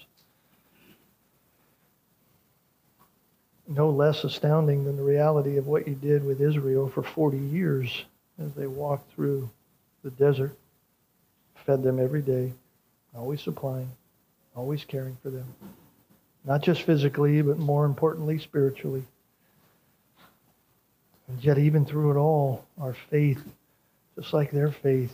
[3.68, 8.04] no less astounding than the reality of what you did with Israel for 40 years
[8.42, 9.48] as they walked through
[10.02, 10.56] the desert,
[11.66, 12.52] fed them every day,
[13.18, 13.90] always supplying,
[14.54, 15.46] always caring for them.
[16.44, 19.04] Not just physically, but more importantly, spiritually.
[21.28, 23.42] And yet, even through it all, our faith,
[24.16, 25.12] just like their faith,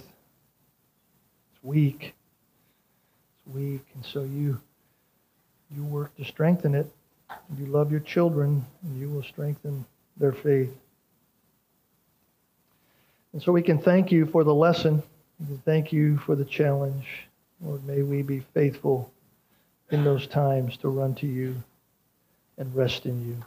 [1.52, 2.14] it's weak.
[3.46, 3.84] It's weak.
[3.94, 4.60] And so you,
[5.74, 6.88] you work to strengthen it
[7.58, 9.84] you love your children, and you will strengthen
[10.16, 10.74] their faith.
[13.32, 15.02] And so we can thank you for the lesson.
[15.40, 17.28] We can thank you for the challenge.
[17.64, 19.10] Lord, may we be faithful
[19.90, 21.56] in those times to run to you
[22.58, 23.42] and rest in you.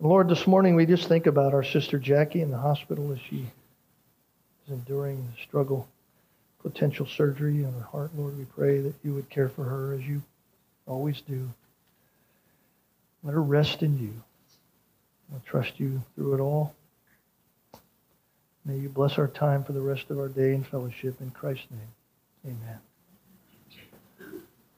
[0.00, 3.46] Lord, this morning we just think about our sister Jackie in the hospital as she
[4.66, 5.88] is enduring the struggle,
[6.62, 8.10] potential surgery on her heart.
[8.14, 10.22] Lord, we pray that you would care for her as you
[10.86, 11.48] always do.
[13.22, 14.12] Let her rest in you.
[15.32, 16.74] I'll trust you through it all.
[18.64, 21.20] May you bless our time for the rest of our day in fellowship.
[21.20, 22.78] In Christ's name, amen.